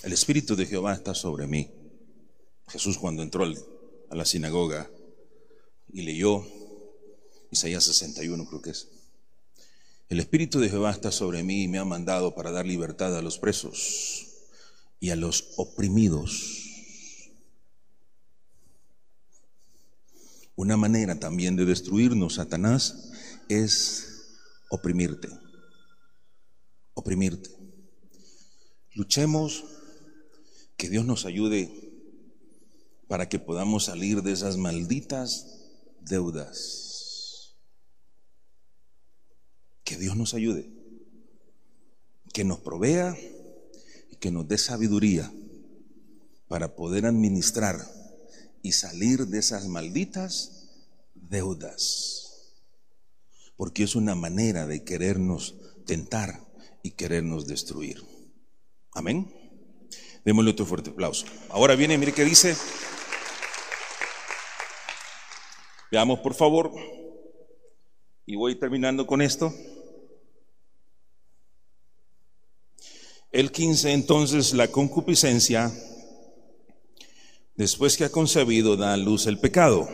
el 0.04 0.12
Espíritu 0.12 0.54
de 0.54 0.66
Jehová 0.66 0.94
está 0.94 1.16
sobre 1.16 1.48
mí. 1.48 1.68
Jesús 2.68 2.96
cuando 2.96 3.22
entró 3.22 3.44
a 4.12 4.14
la 4.14 4.26
sinagoga 4.26 4.90
y 5.90 6.02
leyó 6.02 6.46
Isaías 7.50 7.84
61 7.84 8.46
creo 8.46 8.60
que 8.60 8.70
es. 8.70 8.88
El 10.10 10.20
Espíritu 10.20 10.60
de 10.60 10.68
Jehová 10.68 10.90
está 10.90 11.10
sobre 11.10 11.42
mí 11.42 11.62
y 11.62 11.68
me 11.68 11.78
ha 11.78 11.84
mandado 11.84 12.34
para 12.34 12.50
dar 12.50 12.66
libertad 12.66 13.16
a 13.16 13.22
los 13.22 13.38
presos 13.38 14.26
y 15.00 15.08
a 15.10 15.16
los 15.16 15.54
oprimidos. 15.56 16.60
Una 20.54 20.76
manera 20.76 21.18
también 21.18 21.56
de 21.56 21.64
destruirnos, 21.64 22.34
Satanás, 22.34 23.10
es 23.48 24.28
oprimirte 24.68 25.28
oprimirte. 26.94 27.50
Luchemos, 28.94 29.64
que 30.76 30.88
Dios 30.88 31.04
nos 31.04 31.26
ayude 31.26 31.91
para 33.12 33.28
que 33.28 33.38
podamos 33.38 33.84
salir 33.84 34.22
de 34.22 34.32
esas 34.32 34.56
malditas 34.56 35.68
deudas. 36.00 37.58
Que 39.84 39.98
Dios 39.98 40.16
nos 40.16 40.32
ayude, 40.32 40.72
que 42.32 42.42
nos 42.42 42.60
provea 42.60 43.14
y 44.10 44.16
que 44.16 44.30
nos 44.30 44.48
dé 44.48 44.56
sabiduría 44.56 45.30
para 46.48 46.74
poder 46.74 47.04
administrar 47.04 47.86
y 48.62 48.72
salir 48.72 49.26
de 49.26 49.40
esas 49.40 49.68
malditas 49.68 50.70
deudas. 51.14 52.54
Porque 53.58 53.82
es 53.82 53.94
una 53.94 54.14
manera 54.14 54.66
de 54.66 54.84
querernos 54.84 55.56
tentar 55.84 56.50
y 56.82 56.92
querernos 56.92 57.46
destruir. 57.46 58.02
Amén. 58.94 59.30
Démosle 60.24 60.52
otro 60.52 60.64
fuerte 60.64 60.88
aplauso. 60.88 61.26
Ahora 61.50 61.74
viene, 61.74 61.98
mire 61.98 62.14
qué 62.14 62.24
dice. 62.24 62.56
Veamos 65.92 66.20
por 66.20 66.32
favor. 66.32 66.72
Y 68.24 68.34
voy 68.34 68.58
terminando 68.58 69.06
con 69.06 69.20
esto. 69.20 69.52
El 73.30 73.52
15, 73.52 73.92
entonces, 73.92 74.54
la 74.54 74.68
concupiscencia, 74.68 75.70
después 77.56 77.98
que 77.98 78.04
ha 78.04 78.10
concebido, 78.10 78.78
da 78.78 78.94
a 78.94 78.96
luz 78.96 79.26
el 79.26 79.38
pecado. 79.38 79.86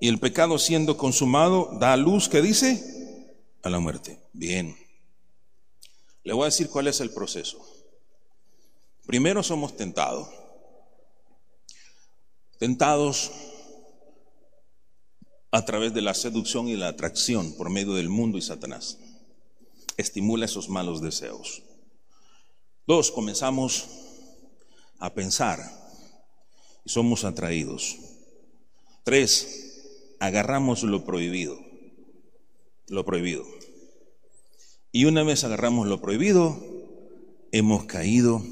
Y 0.00 0.08
el 0.08 0.18
pecado 0.18 0.58
siendo 0.58 0.96
consumado, 0.96 1.76
da 1.78 1.92
a 1.92 1.98
luz, 1.98 2.30
¿qué 2.30 2.40
dice? 2.40 3.28
A 3.62 3.68
la 3.68 3.78
muerte. 3.78 4.20
Bien. 4.32 4.74
Le 6.24 6.32
voy 6.32 6.44
a 6.44 6.46
decir 6.46 6.70
cuál 6.70 6.88
es 6.88 6.98
el 7.00 7.10
proceso. 7.10 7.58
Primero 9.04 9.42
somos 9.42 9.76
tentados. 9.76 10.30
Tentados 12.58 13.51
a 15.52 15.66
través 15.66 15.92
de 15.92 16.00
la 16.00 16.14
seducción 16.14 16.66
y 16.68 16.76
la 16.76 16.88
atracción 16.88 17.52
por 17.52 17.68
medio 17.68 17.92
del 17.92 18.08
mundo 18.08 18.38
y 18.38 18.42
Satanás. 18.42 18.98
Estimula 19.98 20.46
esos 20.46 20.70
malos 20.70 21.02
deseos. 21.02 21.62
Dos, 22.86 23.12
comenzamos 23.12 23.86
a 24.98 25.12
pensar 25.12 25.60
y 26.84 26.90
somos 26.90 27.24
atraídos. 27.24 27.98
Tres, 29.04 30.16
agarramos 30.20 30.82
lo 30.84 31.04
prohibido. 31.04 31.60
Lo 32.88 33.04
prohibido. 33.04 33.44
Y 34.90 35.04
una 35.04 35.22
vez 35.22 35.44
agarramos 35.44 35.86
lo 35.86 36.00
prohibido, 36.00 36.64
hemos 37.52 37.84
caído 37.84 38.42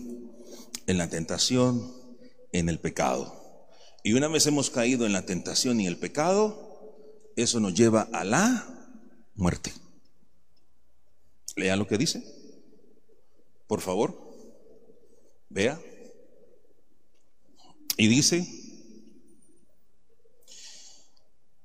en 0.87 0.99
la 0.99 1.09
tentación, 1.09 1.93
en 2.53 2.69
el 2.69 2.79
pecado. 2.79 3.35
Y 4.03 4.13
una 4.13 4.29
vez 4.29 4.47
hemos 4.47 4.69
caído 4.69 5.07
en 5.07 5.13
la 5.13 5.25
tentación 5.25 5.81
y 5.81 5.87
el 5.87 5.97
pecado, 5.99 6.70
eso 7.41 7.61
nos 7.61 7.75
lleva 7.75 8.09
a 8.13 8.25
la 8.25 8.67
muerte. 9.35 9.73
Lea 11.57 11.77
lo 11.77 11.87
que 11.87 11.99
dice. 11.99 12.23
Por 13.67 13.81
favor. 13.81 14.15
Vea. 15.49 15.81
Y 17.97 18.09
dice, 18.09 18.49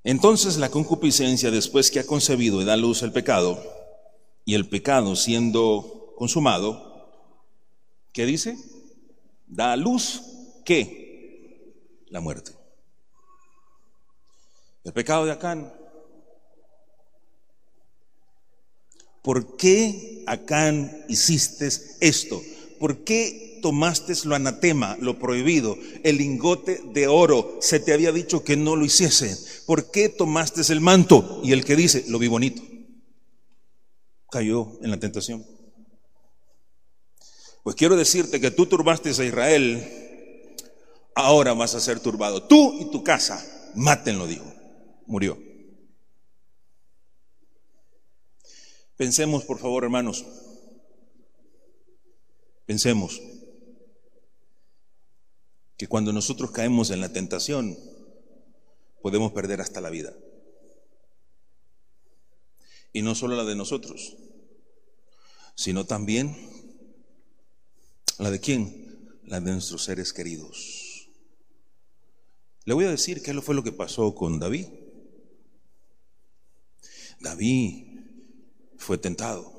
entonces 0.03 0.57
la 0.57 0.69
concupiscencia 0.69 1.49
después 1.49 1.91
que 1.91 1.99
ha 1.99 2.05
concebido 2.05 2.61
y 2.61 2.65
da 2.65 2.75
luz 2.75 3.03
el 3.03 3.13
pecado, 3.13 3.63
y 4.43 4.53
el 4.55 4.67
pecado 4.67 5.15
siendo 5.15 6.13
consumado, 6.17 7.09
¿qué 8.11 8.25
dice? 8.25 8.57
Da 9.47 9.75
luz 9.77 10.21
¿qué? 10.65 12.03
La 12.09 12.19
muerte. 12.19 12.51
El 14.85 14.93
pecado 14.93 15.25
de 15.25 15.31
Acán. 15.31 15.73
¿Por 19.21 19.57
qué 19.57 20.23
Acán 20.27 21.05
hiciste 21.09 21.67
esto? 21.99 22.41
¿Por 22.79 23.03
qué 23.03 23.59
tomaste 23.61 24.13
lo 24.23 24.35
anatema, 24.35 24.95
lo 25.01 25.19
prohibido, 25.19 25.75
el 26.03 26.17
lingote 26.17 26.81
de 26.93 27.07
oro? 27.07 27.57
Se 27.59 27.79
te 27.79 27.91
había 27.91 28.11
dicho 28.11 28.43
que 28.43 28.55
no 28.55 28.77
lo 28.77 28.85
hiciese. 28.85 29.35
¿Por 29.65 29.91
qué 29.91 30.07
tomaste 30.07 30.61
el 30.71 30.79
manto? 30.79 31.41
Y 31.43 31.51
el 31.51 31.65
que 31.65 31.75
dice, 31.75 32.05
lo 32.07 32.19
vi 32.19 32.27
bonito 32.27 32.61
cayó 34.35 34.77
en 34.81 34.91
la 34.91 34.99
tentación. 34.99 35.45
Pues 37.63 37.75
quiero 37.77 37.95
decirte 37.95 38.41
que 38.41 38.51
tú 38.51 38.65
turbaste 38.65 39.09
a 39.09 39.23
Israel, 39.23 40.53
ahora 41.15 41.53
vas 41.53 41.73
a 41.73 41.79
ser 41.79 42.01
turbado. 42.01 42.43
Tú 42.43 42.77
y 42.81 42.91
tu 42.91 43.01
casa, 43.01 43.41
mátenlo, 43.75 44.27
dijo. 44.27 44.54
Murió. 45.05 45.37
Pensemos, 48.97 49.43
por 49.43 49.59
favor, 49.59 49.83
hermanos. 49.83 50.25
Pensemos 52.65 53.21
que 55.77 55.87
cuando 55.87 56.13
nosotros 56.13 56.51
caemos 56.51 56.89
en 56.89 57.01
la 57.01 57.11
tentación, 57.11 57.77
podemos 59.01 59.33
perder 59.33 59.61
hasta 59.61 59.81
la 59.81 59.89
vida. 59.89 60.13
Y 62.93 63.01
no 63.01 63.13
solo 63.13 63.35
la 63.35 63.43
de 63.43 63.55
nosotros, 63.55 64.15
sino 65.55 65.85
también 65.85 66.35
la 68.17 68.31
de 68.31 68.39
quién? 68.39 69.19
La 69.25 69.41
de 69.41 69.51
nuestros 69.51 69.83
seres 69.83 70.13
queridos. 70.13 71.09
Le 72.63 72.73
voy 72.73 72.85
a 72.85 72.89
decir 72.89 73.21
qué 73.21 73.33
fue 73.41 73.53
lo 73.53 73.63
que 73.63 73.73
pasó 73.73 74.15
con 74.15 74.39
David. 74.39 74.67
David 77.25 77.85
fue 78.77 78.99
tentado. 78.99 79.51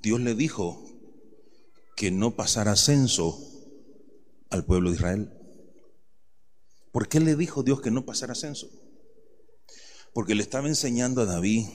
Dios 0.00 0.20
le 0.20 0.36
dijo 0.36 0.88
que 1.96 2.12
no 2.12 2.36
pasara 2.36 2.76
censo 2.76 3.40
al 4.50 4.64
pueblo 4.64 4.90
de 4.90 4.96
Israel. 4.96 5.32
¿Por 6.92 7.08
qué 7.08 7.18
le 7.18 7.34
dijo 7.34 7.64
Dios 7.64 7.80
que 7.80 7.90
no 7.90 8.06
pasara 8.06 8.36
censo? 8.36 8.70
Porque 10.14 10.36
le 10.36 10.44
estaba 10.44 10.68
enseñando 10.68 11.22
a 11.22 11.26
David 11.26 11.66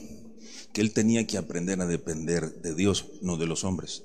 que 0.72 0.80
él 0.80 0.94
tenía 0.94 1.26
que 1.26 1.36
aprender 1.36 1.82
a 1.82 1.86
depender 1.86 2.62
de 2.62 2.74
Dios, 2.74 3.04
no 3.20 3.36
de 3.36 3.46
los 3.48 3.64
hombres. 3.64 4.02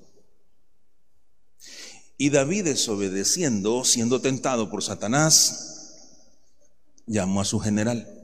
Y 2.17 2.31
David 2.31 2.65
desobedeciendo, 2.65 3.85
siendo 3.85 4.19
tentado 4.19 4.69
por 4.69 4.83
Satanás, 4.83 6.19
llamó 7.05 7.39
a 7.39 7.45
su 7.45 7.61
general. 7.61 8.22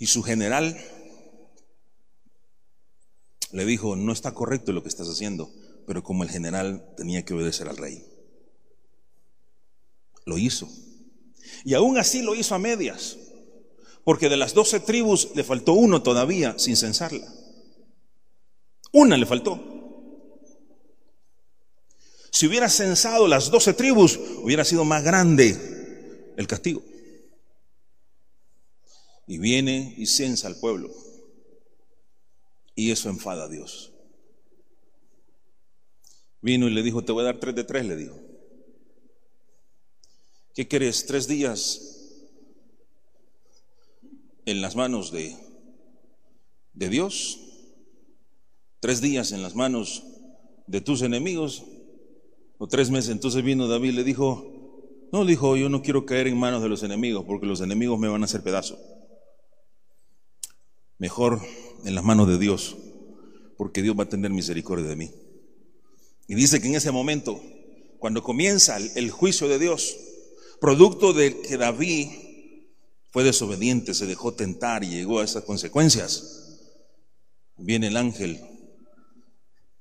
Y 0.00 0.06
su 0.06 0.22
general 0.22 0.80
le 3.52 3.66
dijo, 3.66 3.96
no 3.96 4.12
está 4.12 4.32
correcto 4.32 4.72
lo 4.72 4.82
que 4.82 4.88
estás 4.88 5.08
haciendo, 5.08 5.52
pero 5.86 6.02
como 6.02 6.24
el 6.24 6.30
general 6.30 6.94
tenía 6.96 7.22
que 7.22 7.34
obedecer 7.34 7.68
al 7.68 7.76
rey. 7.76 8.02
Lo 10.24 10.38
hizo. 10.38 10.68
Y 11.66 11.74
aún 11.74 11.98
así 11.98 12.22
lo 12.22 12.34
hizo 12.34 12.54
a 12.54 12.58
medias, 12.58 13.18
porque 14.02 14.30
de 14.30 14.38
las 14.38 14.54
doce 14.54 14.80
tribus 14.80 15.32
le 15.34 15.44
faltó 15.44 15.74
uno 15.74 16.02
todavía 16.02 16.58
sin 16.58 16.78
censarla. 16.78 17.30
Una 18.92 19.18
le 19.18 19.26
faltó. 19.26 19.60
Si 22.32 22.46
hubiera 22.46 22.70
censado 22.70 23.28
las 23.28 23.50
doce 23.50 23.74
tribus, 23.74 24.18
hubiera 24.42 24.64
sido 24.64 24.86
más 24.86 25.04
grande 25.04 26.32
el 26.38 26.46
castigo. 26.46 26.82
Y 29.30 29.38
viene 29.38 29.94
y 29.96 30.06
censa 30.06 30.48
al 30.48 30.56
pueblo. 30.56 30.90
Y 32.74 32.90
eso 32.90 33.08
enfada 33.08 33.44
a 33.44 33.48
Dios. 33.48 33.92
Vino 36.42 36.66
y 36.66 36.72
le 36.72 36.82
dijo, 36.82 37.04
te 37.04 37.12
voy 37.12 37.22
a 37.22 37.26
dar 37.26 37.38
tres 37.38 37.54
de 37.54 37.62
tres, 37.62 37.86
le 37.86 37.94
dijo. 37.94 38.18
¿Qué 40.52 40.66
quieres? 40.66 41.06
¿Tres 41.06 41.28
días 41.28 42.10
en 44.46 44.60
las 44.60 44.74
manos 44.74 45.12
de, 45.12 45.36
de 46.72 46.88
Dios? 46.88 47.38
¿Tres 48.80 49.00
días 49.00 49.30
en 49.30 49.42
las 49.42 49.54
manos 49.54 50.02
de 50.66 50.80
tus 50.80 51.02
enemigos? 51.02 51.62
¿O 52.58 52.66
tres 52.66 52.90
meses? 52.90 53.10
Entonces 53.10 53.44
vino 53.44 53.68
David 53.68 53.90
y 53.90 53.92
le 53.92 54.02
dijo, 54.02 55.06
no, 55.12 55.24
dijo, 55.24 55.56
yo 55.56 55.68
no 55.68 55.82
quiero 55.82 56.04
caer 56.04 56.26
en 56.26 56.36
manos 56.36 56.64
de 56.64 56.68
los 56.68 56.82
enemigos 56.82 57.24
porque 57.28 57.46
los 57.46 57.60
enemigos 57.60 57.96
me 57.96 58.08
van 58.08 58.22
a 58.22 58.24
hacer 58.24 58.42
pedazo. 58.42 58.99
Mejor 61.00 61.40
en 61.84 61.96
las 61.96 62.04
manos 62.04 62.28
de 62.28 62.38
Dios, 62.38 62.76
porque 63.56 63.82
Dios 63.82 63.98
va 63.98 64.04
a 64.04 64.08
tener 64.08 64.30
misericordia 64.30 64.86
de 64.86 64.96
mí. 64.96 65.10
Y 66.28 66.34
dice 66.34 66.60
que 66.60 66.68
en 66.68 66.74
ese 66.76 66.92
momento, 66.92 67.42
cuando 67.98 68.22
comienza 68.22 68.76
el 68.76 69.10
juicio 69.10 69.48
de 69.48 69.58
Dios, 69.58 69.96
producto 70.60 71.14
de 71.14 71.40
que 71.40 71.56
David 71.56 72.08
fue 73.10 73.24
desobediente, 73.24 73.94
se 73.94 74.06
dejó 74.06 74.34
tentar 74.34 74.84
y 74.84 74.90
llegó 74.90 75.20
a 75.20 75.24
esas 75.24 75.44
consecuencias, 75.44 76.60
viene 77.56 77.86
el 77.86 77.96
ángel 77.96 78.38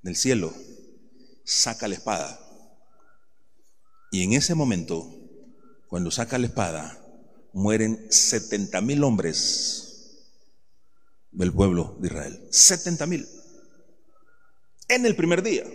del 0.01 0.15
cielo, 0.15 0.53
saca 1.43 1.89
la 1.89 1.95
espada. 1.95 2.39
Y 4.09 4.23
en 4.23 4.31
ese 4.33 4.55
momento, 4.55 5.13
cuando 5.89 6.11
saca 6.11 6.37
la 6.37 6.47
espada, 6.47 7.05
mueren 7.51 8.07
70 8.09 8.79
mil 8.81 9.03
hombres 9.03 9.88
del 11.31 11.53
pueblo 11.53 11.95
de 11.99 12.07
Israel. 12.07 12.47
70 12.49 13.05
mil. 13.05 13.27
En 14.87 15.05
el 15.05 15.15
primer 15.15 15.43
día. 15.43 15.65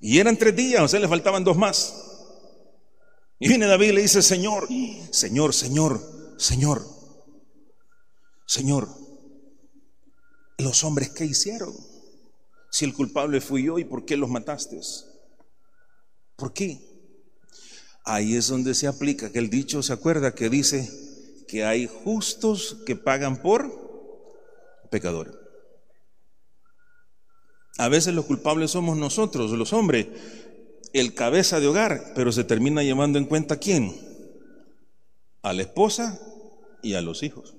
Y 0.00 0.18
eran 0.18 0.36
tres 0.36 0.54
días, 0.54 0.82
o 0.82 0.88
sea, 0.88 1.00
le 1.00 1.08
faltaban 1.08 1.44
dos 1.44 1.56
más. 1.56 1.94
Y 3.38 3.48
viene 3.48 3.66
David 3.66 3.88
y 3.88 3.92
le 3.92 4.02
dice, 4.02 4.22
Señor, 4.22 4.68
Señor, 5.10 5.54
Señor, 5.54 6.00
Señor, 6.36 6.84
Señor, 8.46 8.88
los 10.58 10.82
hombres 10.82 11.10
¿qué 11.10 11.24
hicieron? 11.24 11.74
Si 12.70 12.84
el 12.84 12.94
culpable 12.94 13.40
fui 13.40 13.64
yo, 13.64 13.78
¿y 13.78 13.84
por 13.84 14.04
qué 14.04 14.16
los 14.16 14.28
mataste? 14.28 14.80
¿Por 16.36 16.52
qué? 16.52 16.80
Ahí 18.04 18.34
es 18.36 18.48
donde 18.48 18.74
se 18.74 18.86
aplica 18.86 19.30
que 19.30 19.38
el 19.38 19.50
dicho, 19.50 19.82
¿se 19.82 19.92
acuerda? 19.92 20.34
Que 20.34 20.48
dice 20.48 21.07
que 21.48 21.64
hay 21.64 21.88
justos 21.88 22.76
que 22.86 22.94
pagan 22.94 23.42
por 23.42 24.86
pecadores. 24.90 25.34
A 27.78 27.88
veces 27.88 28.14
los 28.14 28.26
culpables 28.26 28.70
somos 28.70 28.96
nosotros, 28.96 29.50
los 29.52 29.72
hombres, 29.72 30.06
el 30.92 31.14
cabeza 31.14 31.58
de 31.58 31.66
hogar, 31.66 32.12
pero 32.14 32.32
se 32.32 32.44
termina 32.44 32.82
llevando 32.82 33.18
en 33.18 33.24
cuenta 33.24 33.54
a 33.54 33.58
quién? 33.58 33.96
A 35.42 35.52
la 35.52 35.62
esposa 35.62 36.20
y 36.82 36.94
a 36.94 37.00
los 37.00 37.22
hijos. 37.22 37.56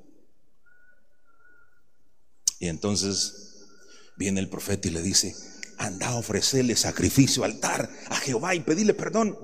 Y 2.60 2.68
entonces 2.68 3.66
viene 4.18 4.40
el 4.40 4.50
profeta 4.50 4.88
y 4.88 4.92
le 4.92 5.02
dice, 5.02 5.36
anda 5.78 6.10
a 6.10 6.18
ofrecerle 6.18 6.76
sacrificio, 6.76 7.44
altar 7.44 7.90
a 8.10 8.16
Jehová 8.18 8.54
y 8.54 8.60
pedirle 8.60 8.94
perdón. 8.94 9.38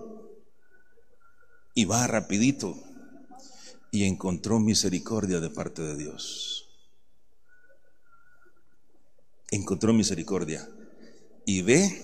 Y 1.74 1.86
va 1.86 2.06
rapidito 2.08 2.85
y 3.96 4.04
encontró 4.04 4.60
misericordia 4.60 5.40
de 5.40 5.50
parte 5.50 5.82
de 5.82 5.96
Dios 5.96 6.56
encontró 9.56 9.94
misericordia. 9.94 10.68
Y 11.46 11.62
ve, 11.62 12.04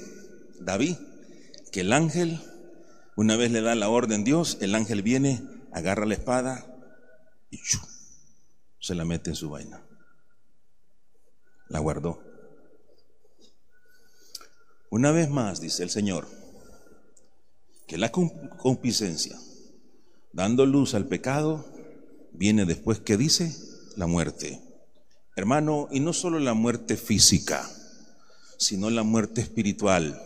David, 0.60 0.96
que 1.72 1.82
el 1.82 1.94
ángel, 1.94 2.40
una 3.16 3.36
vez 3.36 3.52
le 3.52 3.62
da 3.62 3.76
la 3.76 3.90
orden 3.90 4.24
Dios, 4.24 4.58
el 4.62 4.76
ángel 4.76 5.02
viene, 5.02 5.42
agarra 5.72 6.06
la 6.06 6.14
espada 6.14 6.66
y 7.50 7.60
se 8.80 8.96
la 8.96 9.06
mete 9.06 9.32
en 9.32 9.36
su 9.36 9.50
vaina. 9.50 9.84
La 11.70 11.80
guardó. 11.80 12.22
Una 14.90 15.12
vez 15.12 15.30
más, 15.30 15.62
dice 15.62 15.84
el 15.84 15.90
Señor, 15.90 16.28
que 17.88 17.98
la 17.98 18.12
concupiscencia, 18.12 19.38
dando 20.34 20.66
luz 20.66 20.94
al 20.94 21.08
pecado, 21.08 21.66
viene 22.34 22.66
después 22.66 23.00
que 23.00 23.18
dice 23.18 23.56
la 23.96 24.08
muerte. 24.08 24.62
Hermano, 25.36 25.88
y 25.92 26.00
no 26.00 26.14
solo 26.14 26.40
la 26.40 26.54
muerte 26.54 26.98
física, 26.98 27.70
sino 28.58 28.90
la 28.90 29.04
muerte 29.04 29.42
espiritual. 29.42 30.22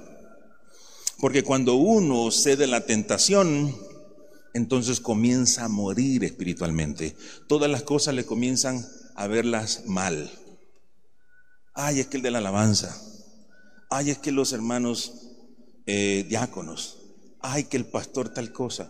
Porque 1.19 1.43
cuando 1.43 1.75
uno 1.75 2.29
cede 2.31 2.67
la 2.67 2.85
tentación, 2.85 3.75
entonces 4.53 4.99
comienza 4.99 5.65
a 5.65 5.69
morir 5.69 6.23
espiritualmente. 6.23 7.15
Todas 7.47 7.69
las 7.69 7.83
cosas 7.83 8.15
le 8.15 8.25
comienzan 8.25 8.85
a 9.15 9.27
verlas 9.27 9.83
mal. 9.85 10.31
Ay, 11.73 11.99
es 11.99 12.07
que 12.07 12.17
el 12.17 12.23
de 12.23 12.31
la 12.31 12.39
alabanza. 12.39 12.99
Ay, 13.89 14.09
es 14.09 14.17
que 14.17 14.31
los 14.31 14.53
hermanos 14.53 15.13
eh, 15.85 16.25
diáconos. 16.27 16.97
Ay, 17.41 17.65
que 17.65 17.77
el 17.77 17.85
pastor 17.85 18.29
tal 18.29 18.51
cosa. 18.51 18.89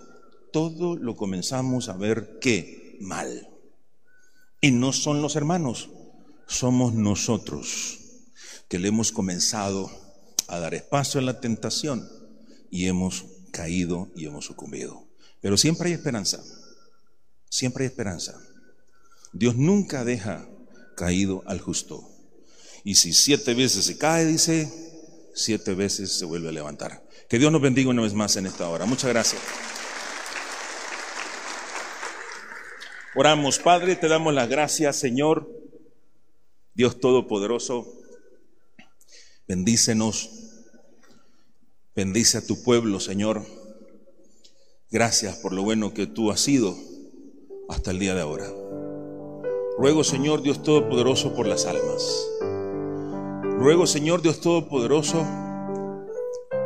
Todo 0.53 0.95
lo 0.95 1.15
comenzamos 1.15 1.89
a 1.89 1.93
ver 1.93 2.39
que 2.39 2.84
mal. 2.99 3.49
Y 4.61 4.71
no 4.71 4.93
son 4.93 5.21
los 5.21 5.35
hermanos, 5.35 5.89
somos 6.47 6.93
nosotros 6.93 7.99
que 8.67 8.79
le 8.79 8.87
hemos 8.87 9.11
comenzado 9.11 9.91
a 10.47 10.59
dar 10.59 10.73
espacio 10.73 11.19
a 11.19 11.23
la 11.23 11.39
tentación 11.39 12.07
y 12.69 12.87
hemos 12.87 13.25
caído 13.51 14.09
y 14.15 14.25
hemos 14.25 14.45
sucumbido. 14.45 15.07
Pero 15.41 15.57
siempre 15.57 15.89
hay 15.89 15.93
esperanza, 15.93 16.43
siempre 17.49 17.83
hay 17.83 17.89
esperanza. 17.89 18.39
Dios 19.33 19.55
nunca 19.55 20.03
deja 20.03 20.47
caído 20.95 21.43
al 21.45 21.59
justo. 21.59 22.09
Y 22.83 22.95
si 22.95 23.13
siete 23.13 23.53
veces 23.53 23.85
se 23.85 23.97
cae, 23.97 24.25
dice, 24.25 24.71
siete 25.33 25.73
veces 25.73 26.11
se 26.11 26.25
vuelve 26.25 26.49
a 26.49 26.51
levantar. 26.51 27.03
Que 27.29 27.39
Dios 27.39 27.51
nos 27.51 27.61
bendiga 27.61 27.89
una 27.89 28.03
vez 28.03 28.13
más 28.13 28.35
en 28.37 28.45
esta 28.45 28.69
hora. 28.69 28.85
Muchas 28.85 29.09
gracias. 29.09 29.41
Oramos, 33.17 33.59
Padre, 33.59 33.95
te 33.95 34.09
damos 34.09 34.33
las 34.33 34.49
gracias, 34.49 34.97
Señor 34.97 35.49
Dios 36.73 36.99
Todopoderoso, 36.99 37.87
bendícenos, 39.47 40.29
bendice 41.95 42.39
a 42.39 42.45
tu 42.45 42.61
pueblo, 42.61 42.99
Señor. 42.99 43.45
Gracias 44.91 45.37
por 45.37 45.53
lo 45.53 45.63
bueno 45.63 45.93
que 45.93 46.07
tú 46.07 46.29
has 46.29 46.41
sido 46.41 46.75
hasta 47.69 47.91
el 47.91 47.99
día 47.99 48.15
de 48.15 48.21
ahora. 48.21 48.51
Ruego, 49.77 50.03
Señor 50.03 50.41
Dios 50.41 50.61
Todopoderoso, 50.61 51.33
por 51.33 51.47
las 51.47 51.65
almas. 51.65 52.27
Ruego, 53.57 53.87
Señor 53.87 54.21
Dios 54.21 54.41
Todopoderoso, 54.41 55.25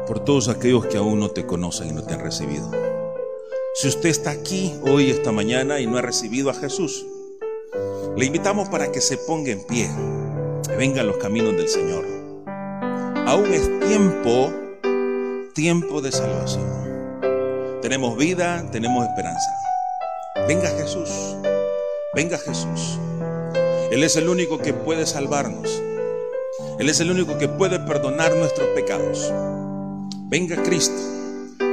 por 0.07 0.25
todos 0.25 0.47
aquellos 0.47 0.87
que 0.87 0.97
aún 0.97 1.19
no 1.19 1.29
te 1.29 1.45
conocen 1.45 1.89
y 1.89 1.93
no 1.93 2.03
te 2.03 2.15
han 2.15 2.21
recibido. 2.21 2.88
Si 3.81 3.87
usted 3.87 4.09
está 4.09 4.31
aquí 4.31 4.73
hoy, 4.81 5.09
esta 5.09 5.31
mañana, 5.31 5.79
y 5.79 5.87
no 5.87 5.97
ha 5.97 6.01
recibido 6.01 6.49
a 6.49 6.53
Jesús, 6.53 7.05
le 8.17 8.25
invitamos 8.25 8.67
para 8.67 8.91
que 8.91 8.99
se 8.99 9.15
ponga 9.15 9.51
en 9.51 9.63
pie. 9.63 9.89
vengan 10.77 11.07
los 11.07 11.15
caminos 11.15 11.55
del 11.55 11.69
Señor. 11.69 12.03
Aún 13.25 13.53
es 13.53 13.69
tiempo, 13.87 14.51
tiempo 15.53 16.01
de 16.01 16.11
salvación. 16.11 17.79
Tenemos 17.81 18.17
vida, 18.17 18.69
tenemos 18.69 19.07
esperanza. 19.07 19.49
Venga 20.45 20.67
Jesús, 20.71 21.37
venga 22.13 22.37
Jesús. 22.37 22.99
Él 23.91 24.03
es 24.03 24.17
el 24.17 24.27
único 24.27 24.57
que 24.57 24.73
puede 24.73 25.05
salvarnos. 25.05 25.81
Él 26.79 26.89
es 26.89 26.99
el 26.99 27.11
único 27.11 27.37
que 27.37 27.47
puede 27.47 27.79
perdonar 27.79 28.35
nuestros 28.35 28.67
pecados. 28.75 29.31
Venga 30.25 30.61
Cristo, 30.63 31.01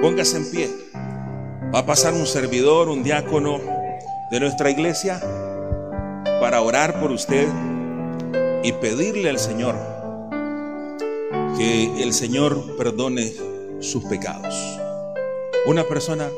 póngase 0.01 0.37
en 0.37 0.51
pie. 0.53 0.71
Va 1.75 1.81
a 1.81 1.87
pasar 1.87 2.15
un 2.15 2.27
servidor, 2.27 2.89
un 2.89 3.03
diácono 3.03 3.61
de 4.31 4.41
nuestra 4.41 4.71
iglesia 4.71 5.21
para 6.41 6.61
orar 6.63 7.01
por 7.01 7.11
usted 7.11 7.49
y 8.63 8.73
pedirle 8.73 9.29
al 9.31 9.39
Señor 9.39 9.75
que 11.59 12.03
el 12.03 12.13
Señor 12.13 12.77
perdone 12.77 13.33
sus 13.81 14.05
pecados. 14.05 14.55
Una 15.67 15.85
persona, 15.85 16.29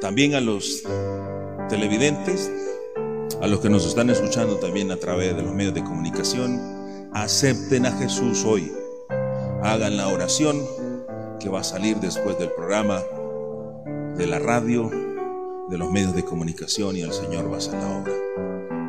también 0.00 0.34
a 0.34 0.40
los 0.40 0.82
televidentes, 1.68 2.50
a 3.40 3.46
los 3.46 3.60
que 3.60 3.70
nos 3.70 3.86
están 3.86 4.10
escuchando 4.10 4.56
también 4.56 4.90
a 4.90 4.96
través 4.96 5.36
de 5.36 5.42
los 5.42 5.54
medios 5.54 5.74
de 5.74 5.84
comunicación, 5.84 7.08
acepten 7.12 7.86
a 7.86 7.92
Jesús 7.92 8.44
hoy. 8.44 8.72
Hagan 9.62 9.96
la 9.96 10.08
oración 10.08 10.60
que 11.38 11.48
va 11.48 11.60
a 11.60 11.64
salir 11.64 11.98
después 11.98 12.38
del 12.38 12.50
programa 12.50 13.00
de 14.16 14.26
la 14.26 14.38
radio, 14.38 14.90
de 15.68 15.78
los 15.78 15.90
medios 15.90 16.14
de 16.14 16.24
comunicación 16.24 16.96
y 16.96 17.00
el 17.00 17.12
Señor 17.12 17.50
va 17.50 17.54
a 17.54 17.58
hacer 17.58 17.74
la 17.74 17.88
obra. 17.88 18.12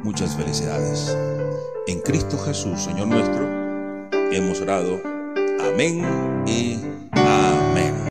Muchas 0.03 0.35
felicidades. 0.35 1.17
En 1.87 1.99
Cristo 2.01 2.37
Jesús, 2.37 2.81
Señor 2.81 3.07
nuestro, 3.07 4.09
hemos 4.31 4.59
orado. 4.61 4.99
Amén 5.61 6.03
y 6.45 6.77
amén. 7.11 7.62